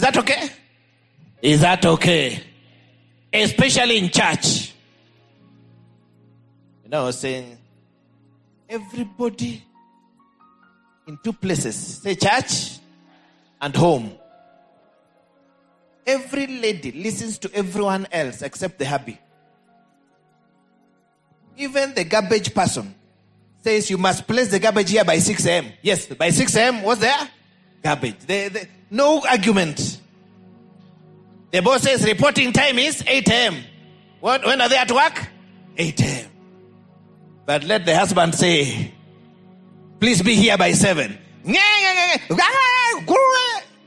[0.00, 0.48] Is that okay?
[1.42, 2.42] Is that okay?
[3.30, 4.72] Especially in church.
[6.84, 7.58] You know, I was saying,
[8.66, 9.62] everybody
[11.06, 12.78] in two places say church
[13.60, 14.12] and home.
[16.06, 19.18] Every lady listens to everyone else except the hubby.
[21.58, 22.94] Even the garbage person
[23.62, 25.66] says you must place the garbage here by 6 a.m.
[25.82, 26.82] Yes, by 6 a.m.
[26.84, 27.28] What's there?
[27.82, 28.16] Garbage.
[28.20, 29.89] The- the- no argument.
[31.50, 33.64] The boss says reporting time is 8 a.m.
[34.20, 35.28] What, when are they at work?
[35.76, 36.30] 8 a.m.
[37.44, 38.92] But let the husband say,
[39.98, 41.18] please be here by 7.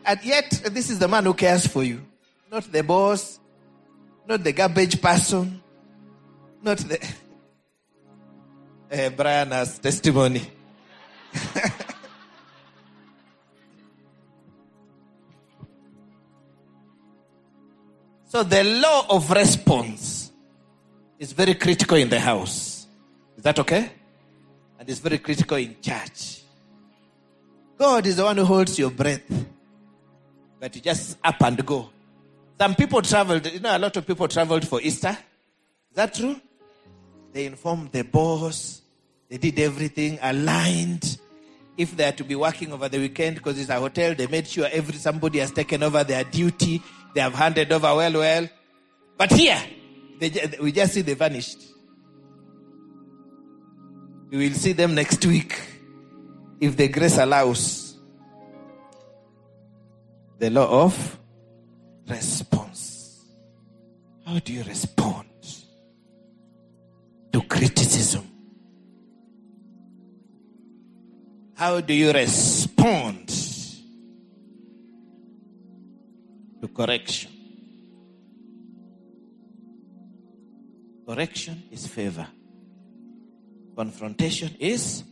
[0.06, 2.02] And yet, this is the man who cares for you.
[2.52, 3.40] Not the boss,
[4.28, 5.62] not the garbage person,
[6.62, 7.00] not the.
[8.92, 10.44] Eh, Brian has testimony.
[18.34, 20.32] so, the law of response
[21.20, 22.88] is very critical in the house.
[23.38, 23.92] Is that okay?
[24.80, 26.42] And it's very critical in church.
[27.78, 29.22] God is the one who holds your breath,
[30.60, 31.92] but you just up and go.
[32.60, 35.16] Some people traveled, you know, a lot of people traveled for Easter.
[35.92, 36.36] Is that true?
[37.34, 38.82] They informed the boss,
[39.30, 41.20] they did everything aligned.
[41.78, 44.48] If they are to be working over the weekend because it's a hotel, they made
[44.48, 46.82] sure every somebody has taken over their duty.
[47.14, 48.50] They have handed over well, well.
[49.18, 49.62] But here,
[50.20, 51.60] they, we just see they vanished.
[54.32, 55.60] We will see them next week
[56.60, 57.96] if the grace allows.
[60.40, 61.20] The law of
[62.10, 63.24] response.
[64.26, 65.30] How do you respond
[67.32, 68.28] to criticism?
[71.56, 73.30] How do you respond
[76.64, 77.30] to correction?
[81.06, 82.26] Correction is favor.
[83.76, 85.04] Confrontation is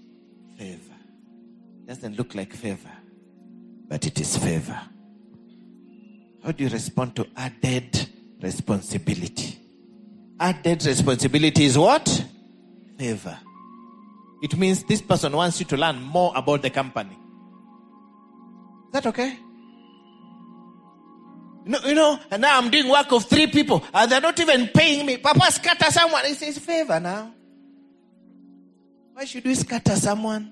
[0.57, 0.95] favor.
[1.85, 2.91] Doesn't look like favor,
[3.89, 4.79] but it is favor.
[6.41, 8.07] How do you respond to added
[8.41, 9.59] responsibility?
[10.39, 12.07] Added responsibility is what?
[12.97, 13.37] Favor.
[14.41, 17.17] It means this person wants you to learn more about the company.
[18.85, 19.37] Is that okay?
[21.63, 24.67] Know, you know, and now I'm doing work of three people and they're not even
[24.69, 25.17] paying me.
[25.17, 26.25] Papa scatter someone.
[26.25, 27.33] It says favor now.
[29.13, 30.51] Why should we scatter someone?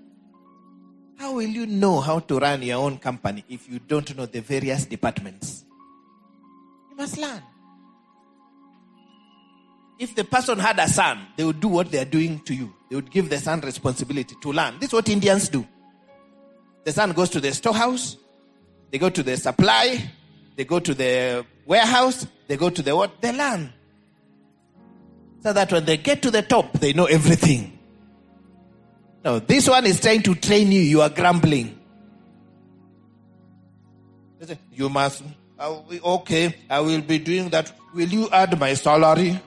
[1.18, 4.42] How will you know how to run your own company if you don't know the
[4.42, 5.66] various departments?
[6.92, 7.42] You must learn.
[9.98, 12.74] If the person had a son, they would do what they are doing to you.
[12.90, 14.76] They would give the son responsibility to learn.
[14.80, 15.68] This is what Indians do.
[16.86, 18.16] The son goes to the storehouse,
[18.92, 20.10] they go to the supply,
[20.60, 23.22] they go to the warehouse, they go to the what?
[23.22, 23.72] They learn.
[25.42, 27.80] So that when they get to the top, they know everything.
[29.24, 31.80] No, this one is trying to train you, you are grumbling.
[34.74, 35.24] You must,
[35.58, 37.72] uh, will- okay, I will be doing that.
[37.96, 39.40] Will you add my salary?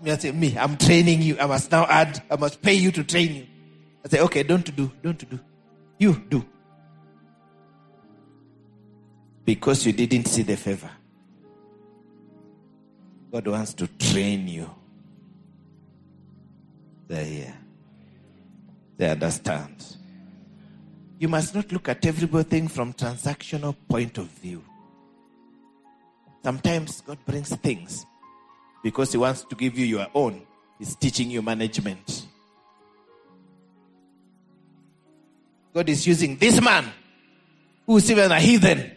[0.00, 1.36] Me, I say, Me, I'm training you.
[1.38, 3.46] I must now add, I must pay you to train you.
[4.02, 5.38] I say, Okay, don't do, don't do.
[5.98, 6.42] You do.
[9.44, 10.90] Because you didn't see the favor.
[13.30, 14.70] God wants to train you.
[17.08, 17.54] Here.
[18.96, 19.84] They understand.
[21.18, 24.64] You must not look at everything from transactional point of view.
[26.42, 28.06] Sometimes God brings things
[28.82, 30.42] because He wants to give you your own.
[30.78, 32.26] He's teaching you management.
[35.74, 36.86] God is using this man,
[37.86, 38.90] who's even a heathen,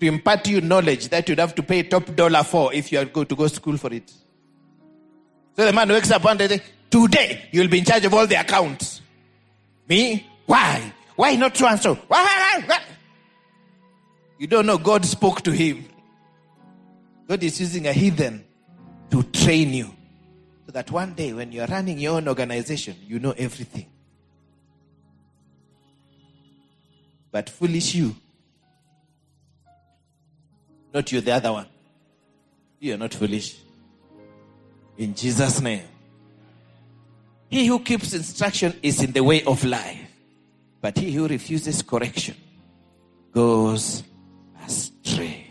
[0.00, 2.98] to impart to you knowledge that you'd have to pay top dollar for if you
[2.98, 4.10] are going to go to school for it.
[5.56, 6.60] So the man wakes up one day,
[6.90, 9.02] today you'll be in charge of all the accounts.
[9.88, 10.26] Me?
[10.46, 10.92] Why?
[11.16, 11.76] Why not why,
[12.08, 12.80] why?
[14.38, 15.84] You don't know God spoke to him.
[17.28, 18.44] God is using a heathen
[19.10, 19.94] to train you
[20.64, 23.86] so that one day when you're running your own organization, you know everything.
[27.30, 28.16] But foolish you,
[30.92, 31.66] not you, the other one.
[32.78, 33.56] You are not foolish.
[34.96, 35.84] In Jesus' name.
[37.48, 40.00] He who keeps instruction is in the way of life,
[40.80, 42.36] but he who refuses correction
[43.32, 44.02] goes
[44.64, 45.46] astray.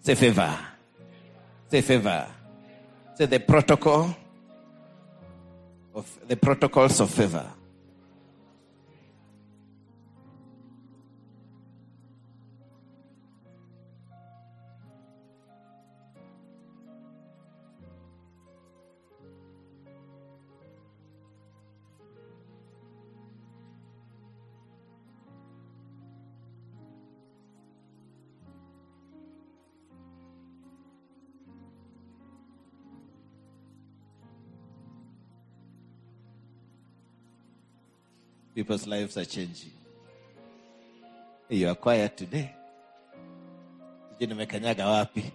[0.00, 0.58] Say favor.
[1.68, 2.28] Say favor.
[3.14, 4.14] Say the protocol
[5.94, 7.46] of the protocols of favor.
[38.56, 39.70] People's lives are changing.
[41.50, 42.54] You are quiet today.
[44.12, 45.32] Sijui nimekanyaga wapi.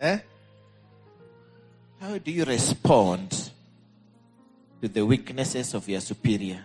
[0.00, 0.18] Eh?
[1.98, 3.30] How do you respond
[4.82, 6.62] to the weaknesses of your superior?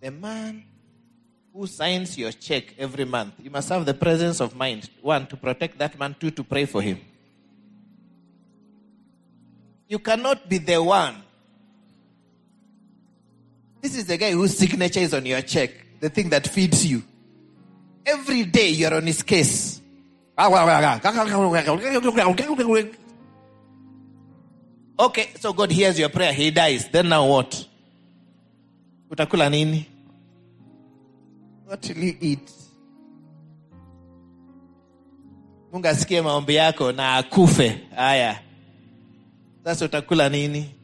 [0.00, 0.64] The man
[1.54, 4.90] who signs your check every month, you must have the presence of mind.
[5.00, 6.16] One, to protect that man.
[6.18, 6.98] Two, to pray for him.
[9.88, 11.16] You cannot be the one.
[13.80, 15.70] This is the guy whose signature is on your check,
[16.00, 17.02] the thing that feeds you.
[18.04, 19.80] Every day you're on his case.
[25.00, 26.88] Okay, so God hears your prayer, he dies.
[26.88, 27.66] Then now what?
[29.08, 29.52] What will
[32.04, 32.50] you eat?
[35.72, 36.56] Mungu asikie maombi
[36.96, 37.80] na akufe.
[37.94, 38.47] Haya.
[39.68, 40.74] Sasa utakula nini?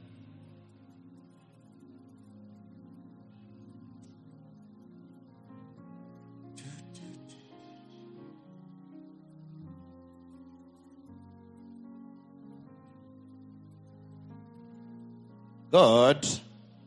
[15.73, 16.27] God,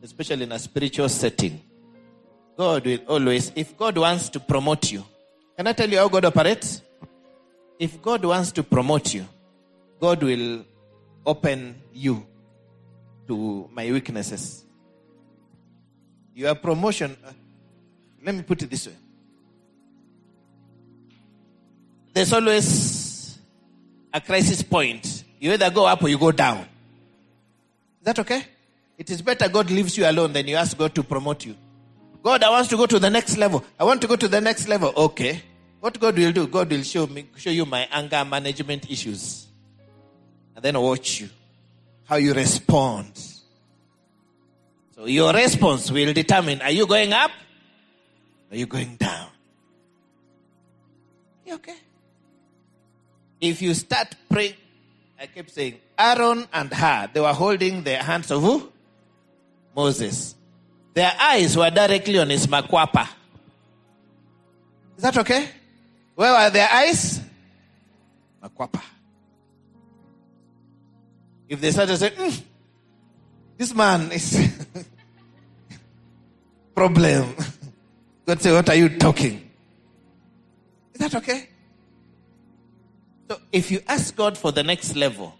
[0.00, 1.60] especially in a spiritual setting,
[2.56, 5.02] God will always, if God wants to promote you,
[5.56, 6.80] can I tell you how God operates?
[7.76, 9.26] If God wants to promote you,
[9.98, 10.64] God will
[11.28, 12.26] open you
[13.26, 14.64] to my weaknesses.
[16.34, 17.32] Your promotion, uh,
[18.24, 18.96] let me put it this way.
[22.14, 23.38] There's always
[24.12, 25.24] a crisis point.
[25.38, 26.60] You either go up or you go down.
[26.60, 28.44] Is that okay?
[28.96, 31.54] It is better God leaves you alone than you ask God to promote you.
[32.22, 33.62] God, I want to go to the next level.
[33.78, 34.92] I want to go to the next level.
[34.96, 35.42] Okay.
[35.80, 36.46] What God will do?
[36.46, 39.47] God will show me, show you my anger management issues.
[40.58, 41.28] And then watch you.
[42.06, 43.12] How you respond.
[44.96, 47.30] So your response will determine, are you going up?
[48.50, 49.28] Are you going down?
[51.46, 51.76] You okay?
[53.40, 54.54] If you start praying,
[55.20, 58.72] I kept saying, Aaron and Hur, they were holding the hands of who?
[59.76, 60.34] Moses.
[60.92, 63.08] Their eyes were directly on his makwapa.
[64.96, 65.50] Is that okay?
[66.16, 67.20] Where were their eyes?
[68.42, 68.82] Makwapa.
[71.48, 72.42] If they started saying, "Mm,
[73.56, 74.36] this man is
[76.78, 77.34] problem.
[78.26, 79.50] God say, what are you talking?
[80.94, 81.48] Is that okay?
[83.28, 85.34] So if you ask God for the next level,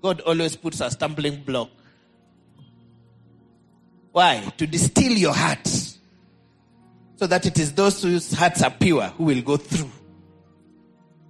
[0.00, 1.68] God always puts a stumbling block.
[4.12, 4.52] Why?
[4.56, 5.66] To distill your heart.
[7.16, 9.90] So that it is those whose hearts are pure who will go through.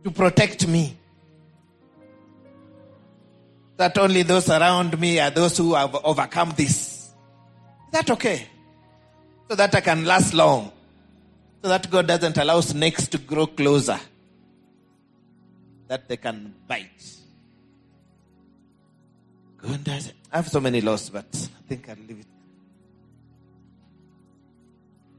[0.05, 0.97] To protect me.
[3.78, 7.12] That only those around me are those who have overcome this.
[7.86, 8.46] Is that okay?
[9.48, 10.72] So that I can last long.
[11.62, 13.98] So that God doesn't allow snakes to grow closer.
[15.86, 17.16] That they can bite.
[19.62, 22.26] God does I have so many laws, but I think I'll leave it.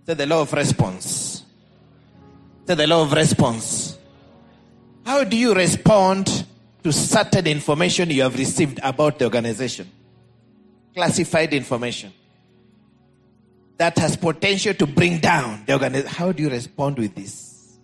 [0.06, 1.44] Say the law of response.
[2.68, 3.98] To the law of response.
[5.06, 6.46] How do you respond
[6.84, 9.90] to certain information you have received about the organization?
[10.94, 12.14] Classified information
[13.80, 16.14] that has potential to bring down the organization.
[16.14, 17.80] How do you respond with this?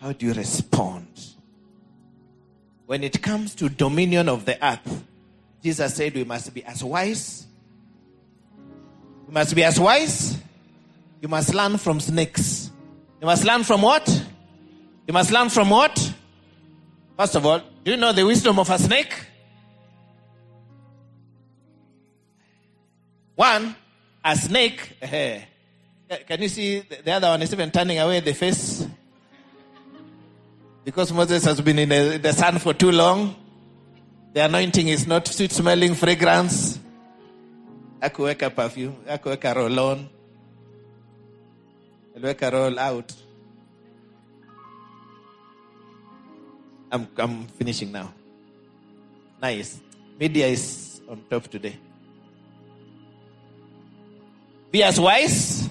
[0.00, 1.08] How do you respond?
[2.84, 5.04] When it comes to dominion of the earth,
[5.62, 7.46] Jesus said we must be as wise.
[9.26, 10.36] You must be as wise.
[11.22, 12.70] You must learn from snakes.
[13.22, 14.06] You must learn from what?
[15.06, 16.12] You must learn from what?
[17.16, 19.14] First of all, do you know the wisdom of a snake?
[23.36, 23.74] One,
[24.24, 24.96] a snake.
[25.02, 25.40] eh,
[26.26, 28.86] Can you see the the other one is even turning away the face?
[30.84, 33.34] Because Moses has been in the, the sun for too long.
[34.34, 36.78] The anointing is not sweet smelling fragrance.
[38.00, 40.08] Akuweka perfume, akuweka roll on.
[42.16, 43.12] Aliweka roll out.
[46.94, 48.14] I'm, I'm finishing now.
[49.42, 49.80] Nice.
[50.16, 51.76] Media is on top today.
[54.70, 55.68] Be as wise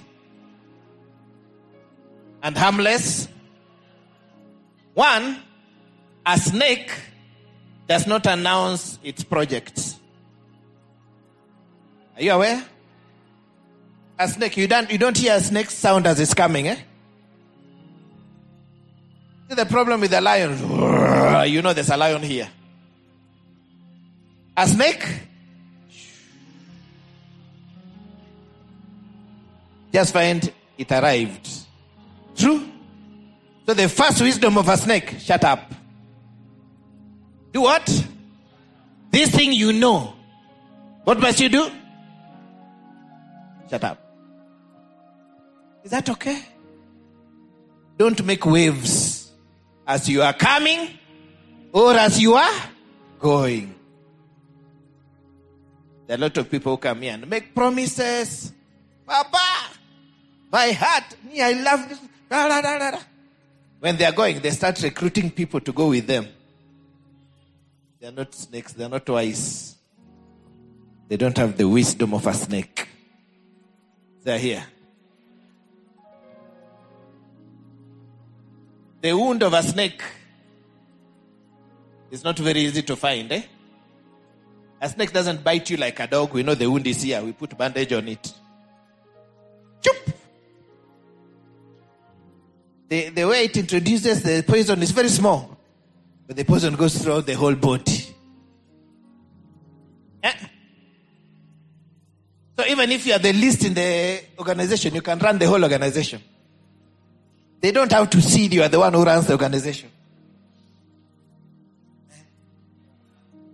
[2.41, 3.29] and harmless.
[4.93, 5.41] One,
[6.25, 6.91] a snake
[7.87, 9.97] does not announce its projects.
[12.17, 12.65] Are you aware?
[14.19, 16.79] A snake, you don't, you don't hear a snake sound as it's coming, eh?
[19.49, 20.57] The problem with the lion?
[21.49, 22.49] You know there's a lion here.
[24.57, 25.05] A snake?
[29.93, 31.47] Just find it arrived.
[32.35, 32.67] True?
[33.65, 35.71] So the first wisdom of a snake, shut up.
[37.51, 37.85] Do what?
[39.11, 40.15] This thing you know.
[41.03, 41.69] What must you do?
[43.69, 43.99] Shut up.
[45.83, 46.41] Is that okay?
[47.97, 49.12] Don't make waves
[49.85, 50.89] as you are coming
[51.71, 52.61] or as you are
[53.19, 53.73] going.
[56.07, 58.51] There are a lot of people who come here and make promises.
[59.05, 59.69] Papa,
[60.51, 61.99] my heart, me, I love this.
[62.29, 62.99] Da, da, da.
[63.79, 66.27] When they are going, they start recruiting people to go with them.
[67.99, 69.75] They are not snakes, they are not wise.
[71.07, 72.87] They don't have the wisdom of a snake.
[74.23, 74.65] They are here.
[79.03, 80.01] The wound of a snake
[82.09, 83.43] is not very easy to find, eh?
[84.79, 86.31] A snake doesn't bite you like a dog.
[86.31, 87.21] We know the wound is here.
[87.21, 88.33] We put bandage on it.
[89.81, 90.13] Choop!
[92.87, 95.57] The, the way it introduces the poison is very small,
[96.25, 98.07] but the poison goes throughout the whole body.
[100.23, 100.33] Eh?
[102.57, 105.61] So even if you are the least in the organization, you can run the whole
[105.61, 106.21] organization.
[107.63, 109.89] They don't have to see you are the one who runs the organization.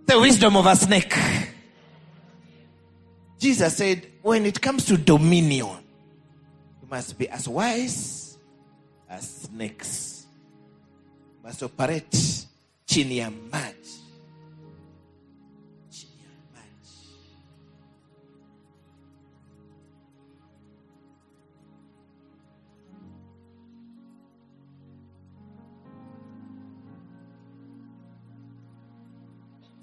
[0.04, 1.14] The wisdom of a snake.
[3.38, 5.76] Jesus said, when it comes to dominion,
[6.82, 8.36] you must be as wise
[9.08, 10.26] as snakes.
[11.38, 12.46] You must operate
[12.86, 13.99] chini ya maji.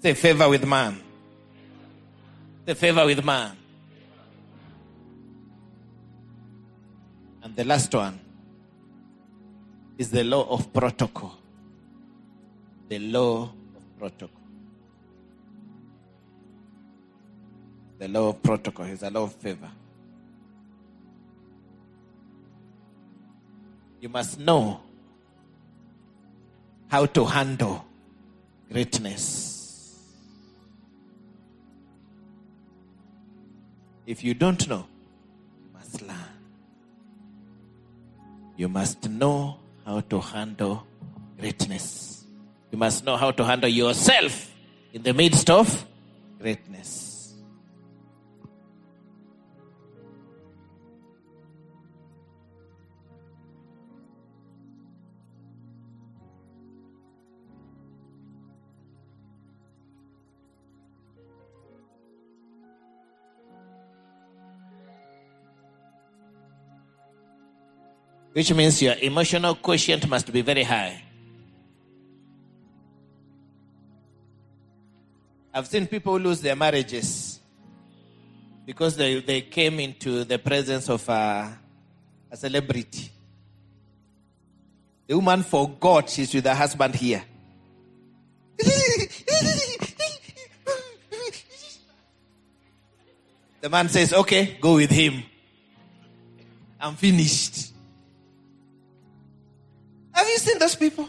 [0.00, 1.00] Say favor with man.
[2.66, 3.56] Say favor with man.
[7.42, 8.20] And the last one
[9.96, 11.36] is the law of protocol.
[12.88, 14.40] The law of protocol.
[17.98, 19.70] The law of protocol is a law of favor.
[24.00, 24.80] You must know
[26.86, 27.84] how to handle
[28.70, 29.57] greatness.
[34.08, 34.86] If you don't know,
[35.62, 36.32] you must learn.
[38.56, 40.86] You must know how to handle
[41.38, 42.24] greatness.
[42.72, 44.50] You must know how to handle yourself
[44.94, 45.84] in the midst of
[46.40, 47.07] greatness.
[68.38, 71.02] Which means your emotional quotient must be very high.
[75.52, 77.40] I've seen people lose their marriages
[78.64, 81.52] because they, they came into the presence of a,
[82.30, 83.10] a celebrity.
[85.08, 87.24] The woman forgot she's with her husband here.
[93.60, 95.24] the man says, Okay, go with him.
[96.80, 97.67] I'm finished.
[100.38, 101.08] You seen those people?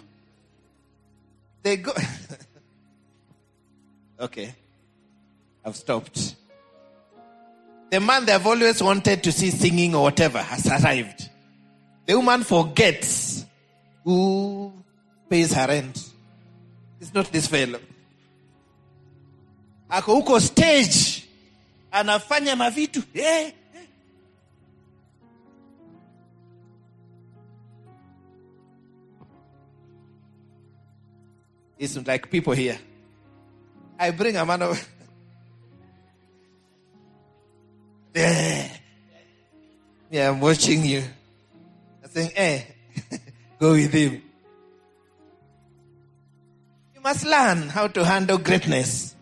[1.62, 1.92] They go.
[4.22, 4.56] okay.
[5.64, 6.36] I've stopped.
[7.92, 11.30] The man they've always wanted to see singing or whatever has arrived.
[12.08, 13.46] The woman forgets
[14.04, 14.74] who
[15.30, 16.10] pays her rent.
[17.00, 17.80] It's not this fellow.
[19.92, 21.28] Ako stage
[21.94, 23.52] anafanya mavitu eh,
[31.80, 32.78] It's like people here.
[33.98, 34.90] I bring a man of
[38.14, 38.70] yeah.
[40.12, 41.04] yeah, I'm watching you.
[42.04, 42.64] I think, eh,
[43.60, 44.22] go with him.
[46.96, 49.16] You must learn how to handle greatness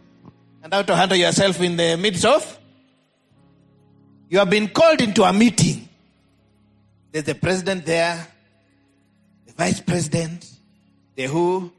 [0.64, 2.60] and how to handle yourself in the midst of.
[4.30, 5.88] You have been called into a meeting.
[7.12, 8.28] There's the president there,
[9.46, 10.50] the vice president,
[11.16, 11.72] the who,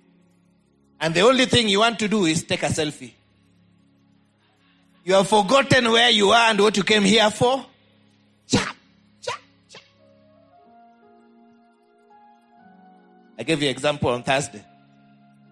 [1.00, 3.12] and the only thing you want to do is take a selfie.
[5.04, 7.64] You have forgotten where you are and what you came here for.
[8.46, 8.76] Chap,
[9.22, 9.82] chap, chap.
[13.38, 14.62] I gave you an example on Thursday.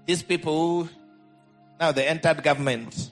[0.05, 0.89] These people who
[1.79, 3.11] now they entered government.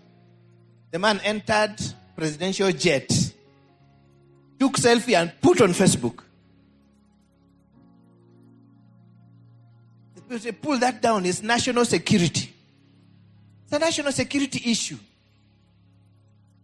[0.90, 1.76] The man entered
[2.16, 3.08] presidential jet,
[4.58, 6.20] took selfie and put on Facebook.
[10.34, 11.24] People say, pull that down.
[11.26, 12.52] It's national security.
[13.62, 14.96] It's a national security issue.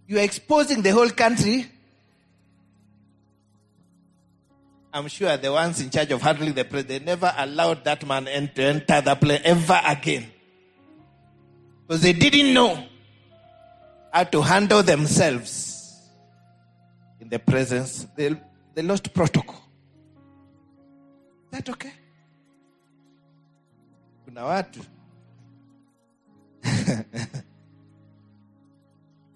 [0.09, 1.70] You are exposing the whole country.
[4.92, 8.24] I'm sure the ones in charge of handling the press, they never allowed that man
[8.24, 10.26] to enter the plane ever again.
[11.86, 12.84] Because they didn't know
[14.12, 15.97] how to handle themselves
[17.20, 18.05] in the presence.
[18.16, 18.34] They,
[18.74, 19.62] they lost protocol.
[21.52, 21.92] Is that okay?
[24.31, 24.81] Kuna watu.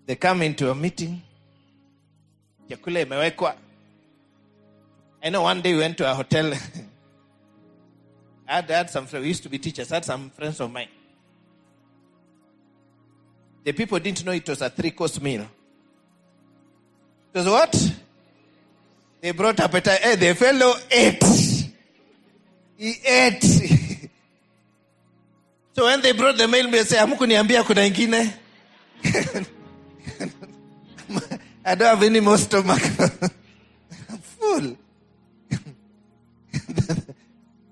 [0.06, 1.20] they come into a meeting.
[2.68, 3.56] Chakula imewekwa.
[5.22, 6.52] I know one day we went to a hotel.
[8.48, 10.70] I had, had some friends, we used to be teachers, I had some friends of
[10.70, 10.88] mine.
[13.64, 15.48] The people didn't know it was a three course meal.
[17.32, 17.94] Was what?
[19.20, 20.00] They brought appetite.
[20.02, 21.24] Eh, hey, the fellow ate.
[22.76, 23.73] He ate.
[25.74, 26.98] So when they brought the meal, they say.
[31.64, 32.80] I don't have any more stomach.
[34.08, 34.76] I'm full.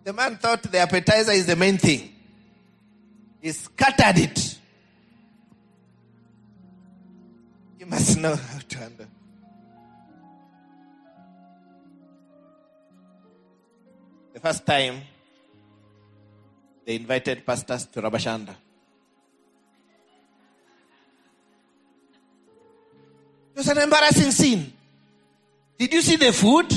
[0.05, 2.13] the man thought the appetizer is the main thing.
[3.41, 4.59] He scattered it.
[7.79, 9.07] You must know how to handle.
[14.33, 15.03] The first time
[16.85, 18.55] they invited pastors to Rabashanda.
[23.55, 24.73] It was an embarrassing scene.
[25.79, 26.73] Did you see the food?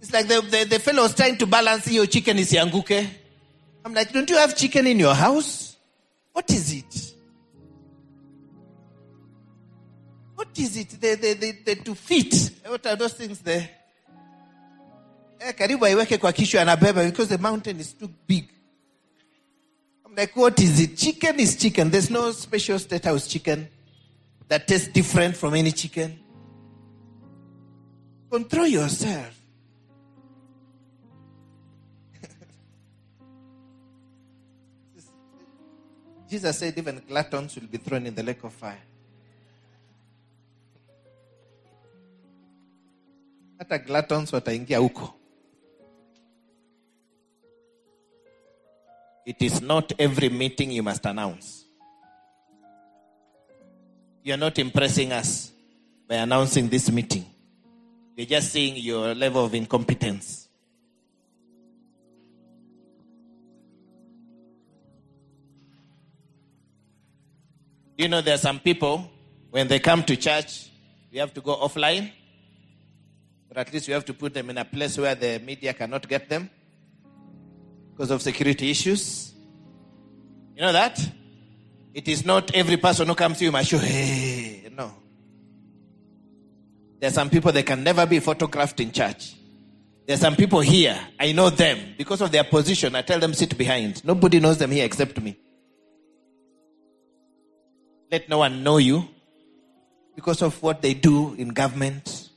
[0.00, 3.06] It's like the, the, the fellow was trying to balance your chicken is yanguke.
[3.84, 5.76] I'm like, don't you have chicken in your house?
[6.32, 7.14] What is it?
[10.34, 10.88] What is it?
[10.90, 12.50] The, the, the, the to fit.
[12.66, 13.68] What are those things there?
[15.46, 18.48] Eh, because the mountain is too big.
[20.06, 20.96] I'm like, what is it?
[20.96, 21.90] Chicken is chicken.
[21.90, 23.68] There's no special state house chicken
[24.48, 26.18] that tastes different from any chicken.
[28.30, 29.38] Control yourself.
[36.30, 38.80] Jesus said even gluttons will be thrown in the lake of fire.
[43.58, 45.12] Hata gluttons wataingia huko.
[49.26, 51.64] It is not every meeting you must announce.
[54.22, 55.50] You're not impressing us
[56.08, 57.24] by announcing this meeting.
[58.16, 60.48] We're just seeing your level of incompetence.
[67.96, 69.10] You know, there are some people,
[69.50, 70.70] when they come to church,
[71.12, 72.10] we have to go offline.
[73.50, 76.08] Or at least we have to put them in a place where the media cannot
[76.08, 76.50] get them
[77.96, 79.32] because of security issues.
[80.56, 81.00] You know that?
[81.92, 84.92] It is not every person who comes to you must show, hey, no.
[86.98, 89.36] There are some people that can never be photographed in church.
[90.06, 90.98] There are some people here.
[91.18, 92.94] I know them because of their position.
[92.96, 94.04] I tell them sit behind.
[94.04, 95.38] Nobody knows them here except me.
[98.10, 99.08] Let no one know you
[100.14, 102.28] because of what they do in government.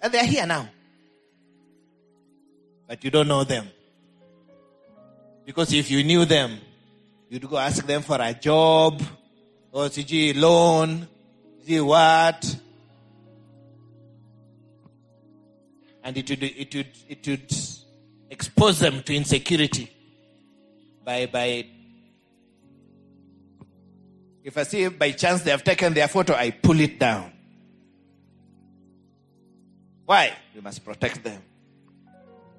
[0.00, 0.68] And they're here now.
[2.88, 3.68] But you don't know them.
[5.52, 6.58] Because if you knew them,
[7.28, 9.02] you'd go ask them for a job
[9.70, 11.06] oh, or CG loan,
[11.62, 12.56] see what?
[16.02, 17.54] And it would, it would, it would
[18.30, 19.90] expose them to insecurity
[21.04, 21.66] by, by
[24.42, 27.30] if I see by chance they have taken their photo, I pull it down.
[30.06, 30.32] Why?
[30.54, 31.42] We must protect them.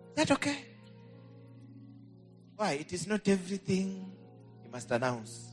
[0.10, 0.73] Is that okay?
[2.56, 2.74] Why?
[2.74, 4.12] It is not everything
[4.64, 5.50] you must announce.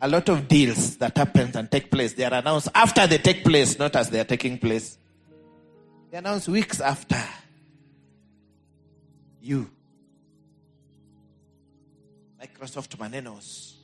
[0.00, 3.42] A lot of deals that happen and take place, they are announced after they take
[3.42, 4.98] place, not as they are taking place.
[6.10, 7.22] They announce weeks after.
[9.40, 9.70] You.
[12.40, 13.74] Microsoft Manenos.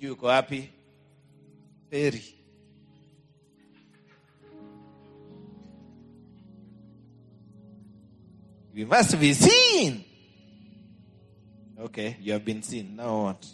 [0.00, 0.70] You go happy.
[1.90, 2.37] Very.
[8.74, 10.04] We must be seen.
[11.80, 12.96] Okay, you have been seen.
[12.96, 13.46] Now what?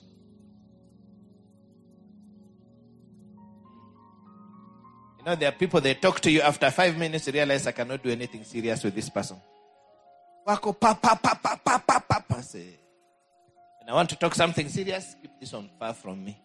[5.19, 8.03] You know, there are people they talk to you after five minutes, realize I cannot
[8.03, 9.37] do anything serious with this person.
[10.47, 10.77] Wako
[12.43, 12.79] say.
[13.81, 16.39] And I want to talk something serious, keep this one far from me.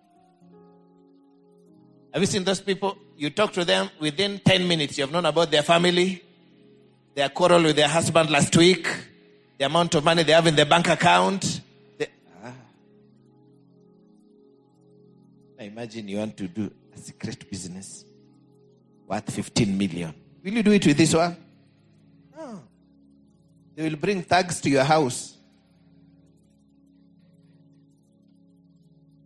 [2.13, 2.97] Have you seen those people?
[3.17, 6.23] You talk to them within 10 minutes, you have known about their family,
[7.19, 8.87] their quarrel with their husband last week,
[9.57, 11.59] the amount of money they have in their bank account.
[11.97, 12.07] They,
[12.41, 12.53] ah.
[15.57, 18.05] Now imagine you want to do a secret business
[19.05, 20.13] worth 15 million.
[20.41, 21.35] Will you do it with this one?
[22.37, 22.63] No.
[23.75, 25.35] They will bring thugs to your house.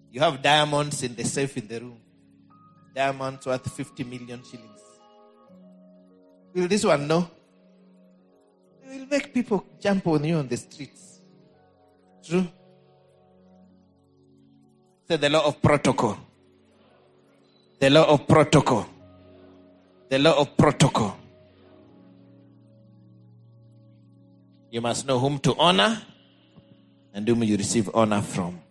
[0.10, 2.00] You have diamonds in the safe in the room.
[2.96, 4.82] Diamonds worth 50 million shillings.
[6.56, 7.30] Will this one know?
[8.94, 11.20] Will make people jump on you on the streets.
[12.24, 12.48] True?
[15.08, 16.16] Say the law of protocol.
[17.80, 18.86] The law of protocol.
[20.10, 21.18] The law of protocol.
[24.70, 26.00] You must know whom to honor
[27.16, 28.63] and whom you receive honor from.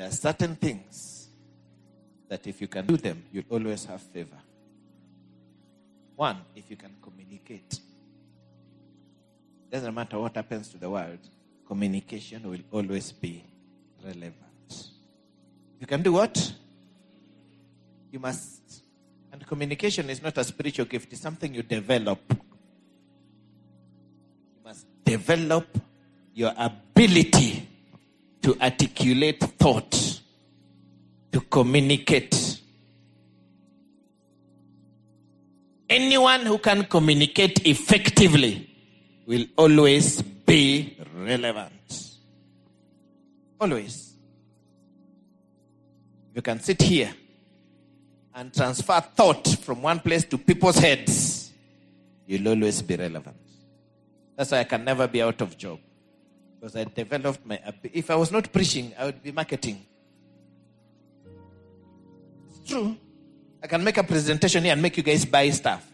[0.00, 1.28] There are certain things
[2.26, 4.38] that if you can do them, you'll always have favor.
[6.16, 7.78] One, if you can communicate.
[9.70, 11.18] Doesn't matter what happens to the world,
[11.68, 13.44] communication will always be
[14.02, 14.88] relevant.
[15.78, 16.50] You can do what?
[18.10, 18.82] You must.
[19.30, 22.20] And communication is not a spiritual gift, it's something you develop.
[22.30, 22.38] You
[24.64, 25.66] must develop
[26.32, 27.66] your ability
[28.42, 30.20] to articulate thought,
[31.32, 32.60] to communicate.
[35.88, 38.70] Anyone who can communicate effectively
[39.26, 41.72] will always be relevant.
[43.60, 44.14] Always.
[46.34, 47.12] You can sit here
[48.34, 51.50] and transfer thought from one place to people's heads.
[52.26, 53.36] You'll always be relevant.
[54.36, 55.80] That's why I can never be out of job.
[56.60, 57.58] Because I developed my.
[57.84, 59.86] If I was not preaching, I would be marketing.
[62.50, 62.96] It's true.
[63.62, 65.86] I can make a presentation here and make you guys buy stuff.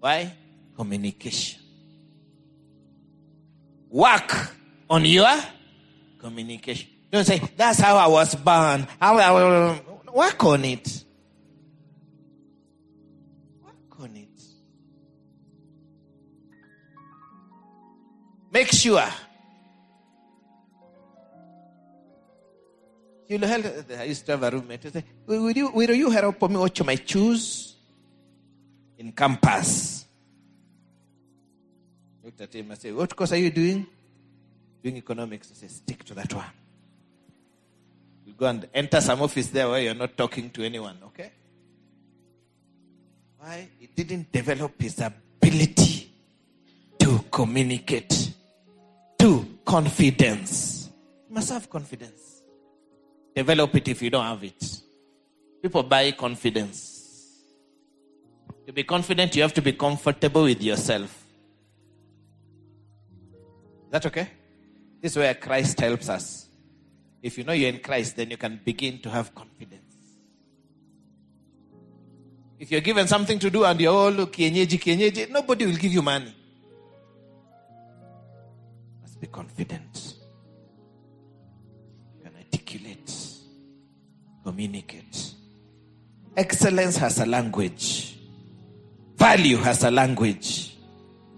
[0.00, 0.32] Why?
[0.76, 1.60] Communication.
[3.90, 4.50] Work
[4.90, 5.30] on your
[6.18, 6.88] communication.
[7.12, 8.88] Don't say, that's how I was born.
[8.98, 11.04] How I will work on it.
[18.52, 19.02] Make sure.
[23.28, 23.64] You'll help.
[23.98, 24.92] I used to have a roommate.
[24.92, 27.76] Say, will you, will you help me watch my shoes
[28.98, 30.04] in campus?
[32.22, 33.86] Looked at him and said, What course are you doing?
[34.82, 35.50] Doing economics.
[35.52, 36.44] I said, Stick to that one.
[38.26, 41.32] You go and enter some office there where you're not talking to anyone, okay?
[43.38, 43.68] Why?
[43.78, 46.10] He didn't develop his ability
[46.98, 48.32] to communicate,
[49.22, 50.90] to confidence.
[51.28, 52.42] You must have confidence.
[53.36, 54.80] Develop it if you don't have it.
[55.62, 57.38] People buy confidence.
[58.66, 61.24] To be confident, you have to be comfortable with yourself.
[63.84, 64.28] Is that okay?
[65.00, 66.48] This is where Christ helps us.
[67.22, 69.94] If you know you're in Christ, then you can begin to have confidence.
[72.58, 75.92] If you're given something to do and you're all oh, kienyeji, kienyeji, nobody will give
[75.92, 76.34] you money.
[79.32, 80.14] Confident.
[82.18, 83.12] You can articulate,
[84.44, 85.32] communicate.
[86.36, 88.18] Excellence has a language.
[89.16, 90.76] Value has a language.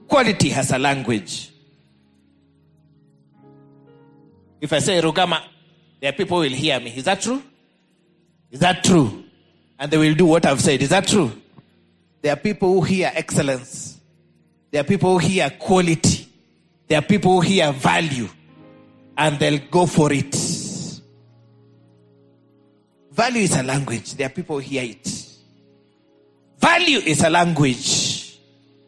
[0.08, 1.50] Quality has a language.
[4.60, 5.42] If I say Rugama,
[6.00, 6.92] there are people will hear me.
[6.96, 7.42] Is that true?
[8.50, 9.24] Is that true?
[9.78, 10.80] And they will do what I've said.
[10.82, 11.32] Is that true?
[12.22, 14.00] There are people who hear excellence.
[14.70, 16.23] There are people who hear quality.
[16.88, 18.28] There are people who hear value.
[19.16, 20.34] And they'll go for it.
[23.12, 24.14] Value is a language.
[24.14, 25.08] There are people who hear it.
[26.58, 28.38] Value is a language.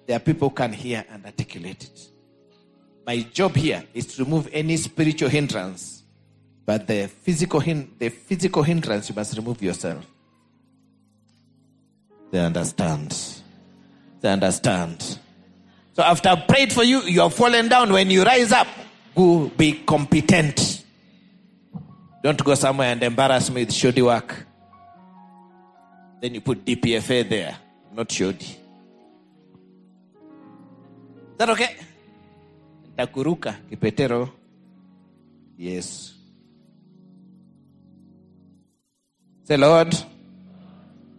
[0.04, 2.00] There are people who can hear and articulate it.
[3.06, 6.02] My job here is to remove any spiritual hindrance,
[6.64, 10.04] but the physical hin- the physical hindrance you must remove yourself.
[12.32, 13.16] They understand.
[14.20, 15.18] They understand.
[15.96, 17.90] So after I've prayed for you, you have fallen down.
[17.90, 18.66] When you rise up,
[19.14, 20.84] go be competent.
[22.22, 24.44] Don't go somewhere and embarrass me with shoddy work.
[26.20, 27.56] Then you put DPFA there,
[27.94, 28.44] not shoddy.
[28.44, 28.58] Is
[31.38, 31.76] that okay?
[32.98, 34.30] Takuruka kipetero.
[35.56, 36.12] Yes.
[39.44, 39.96] Say, Lord,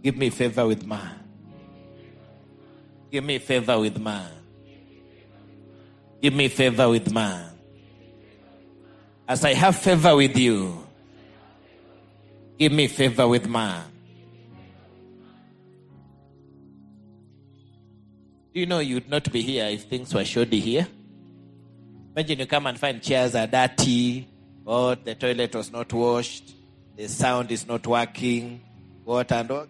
[0.03, 1.17] give me favor with man.
[3.11, 4.36] Give me favor with man.
[6.21, 7.51] Give me favor with man.
[9.27, 10.85] As I have favor with you,
[12.57, 13.83] give me favor with man.
[18.53, 20.87] Do you know you'd not be here if things were shoddy here?
[22.15, 24.27] Imagine you come and find chairs are dirty,
[24.65, 26.55] or the toilet was not washed,
[26.95, 28.59] the sound is not working,
[29.03, 29.69] what and what.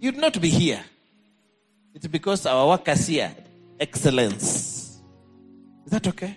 [0.00, 0.82] You'd not be here.
[1.94, 3.32] It's because our workers here,
[3.78, 4.75] excellence.
[5.86, 6.36] Is that okay?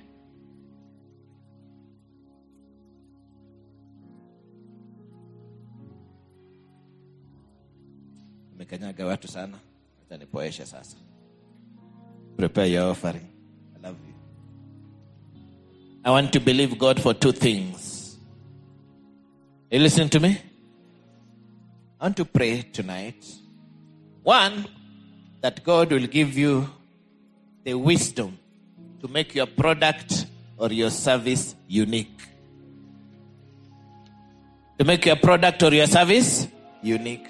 [8.51, 9.57] Nimekanyaga watu sana.
[10.05, 10.97] Acha nipoeshe sasa.
[12.37, 13.27] Prepare your offering.
[13.75, 14.13] I love you.
[16.05, 18.17] I want to believe God for two things.
[19.71, 20.41] You listen to me?
[21.99, 23.25] I want to pray tonight.
[24.23, 24.65] One,
[25.41, 26.69] that God will give you
[27.63, 28.38] the wisdom
[29.01, 30.25] to make your product
[30.57, 32.19] or your service unique.
[34.77, 36.47] To make your product or your service
[36.81, 37.25] unique.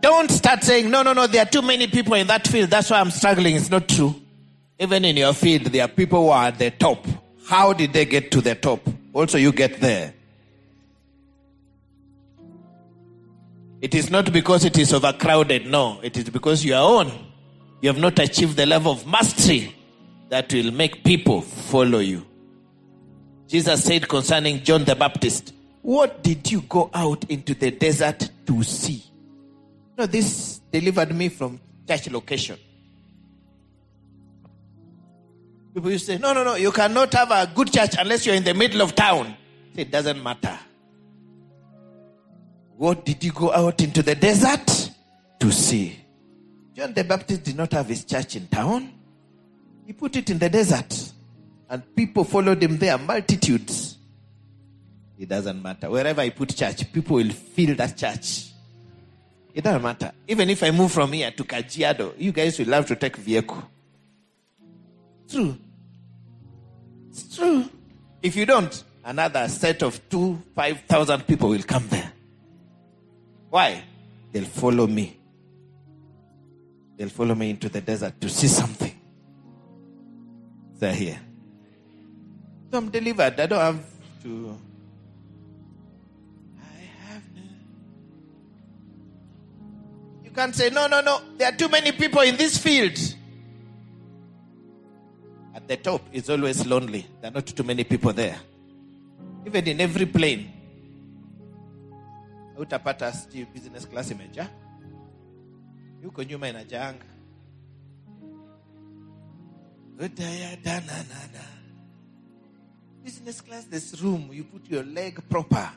[0.00, 2.70] Don't start saying, no, no, no, there are too many people in that field.
[2.70, 3.56] That's why I'm struggling.
[3.56, 4.14] It's not true.
[4.78, 7.04] Even in your field, there are people who are at the top.
[7.46, 8.80] How did they get to the top?
[9.12, 10.14] Also, you get there.
[13.80, 15.66] It is not because it is overcrowded.
[15.66, 17.12] No, it is because you are on.
[17.80, 19.74] You have not achieved the level of mastery
[20.28, 22.24] that will make people follow you.
[23.46, 28.62] Jesus said concerning John the Baptist, What did you go out into the desert to
[28.62, 29.04] see?
[29.96, 32.58] No, this delivered me from church location.
[35.74, 38.34] People used to say, No, no, no, you cannot have a good church unless you're
[38.34, 39.34] in the middle of town.
[39.74, 40.58] It doesn't matter.
[42.76, 44.90] What did you go out into the desert
[45.40, 45.98] to see?
[46.74, 48.92] John the Baptist did not have his church in town.
[49.88, 51.12] He put it in the desert.
[51.70, 53.96] And people followed him there, multitudes.
[55.18, 55.88] It doesn't matter.
[55.88, 58.50] Wherever I put church, people will fill that church.
[59.54, 60.12] It doesn't matter.
[60.26, 63.62] Even if I move from here to Kajiado, you guys will love to take vehicle.
[65.26, 65.56] True.
[67.08, 67.64] It's true.
[68.22, 72.12] If you don't, another set of two, five thousand people will come there.
[73.48, 73.82] Why?
[74.32, 75.16] They'll follow me.
[76.98, 78.87] They'll follow me into the desert to see something.
[80.78, 81.20] They're here.
[82.70, 83.40] So I'm delivered.
[83.40, 83.80] I don't have
[84.22, 84.58] to.
[86.60, 87.42] I have no.
[90.24, 91.20] You can't say, no, no, no.
[91.36, 92.98] There are too many people in this field.
[95.54, 97.06] At the top, it's always lonely.
[97.20, 98.38] There are not too many people there.
[99.46, 100.52] Even in every plane,
[102.56, 103.12] utapata
[103.52, 104.48] business class imejaa
[106.02, 107.04] yuko nyuma inajaanga.
[113.04, 115.70] Business class there's room you put your leg proper.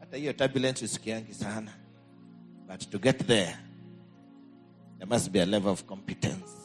[0.00, 1.72] Hata hiyo turbulence usikiangi sana.
[2.68, 3.58] But to get there,
[4.98, 6.64] there must be a level of competence.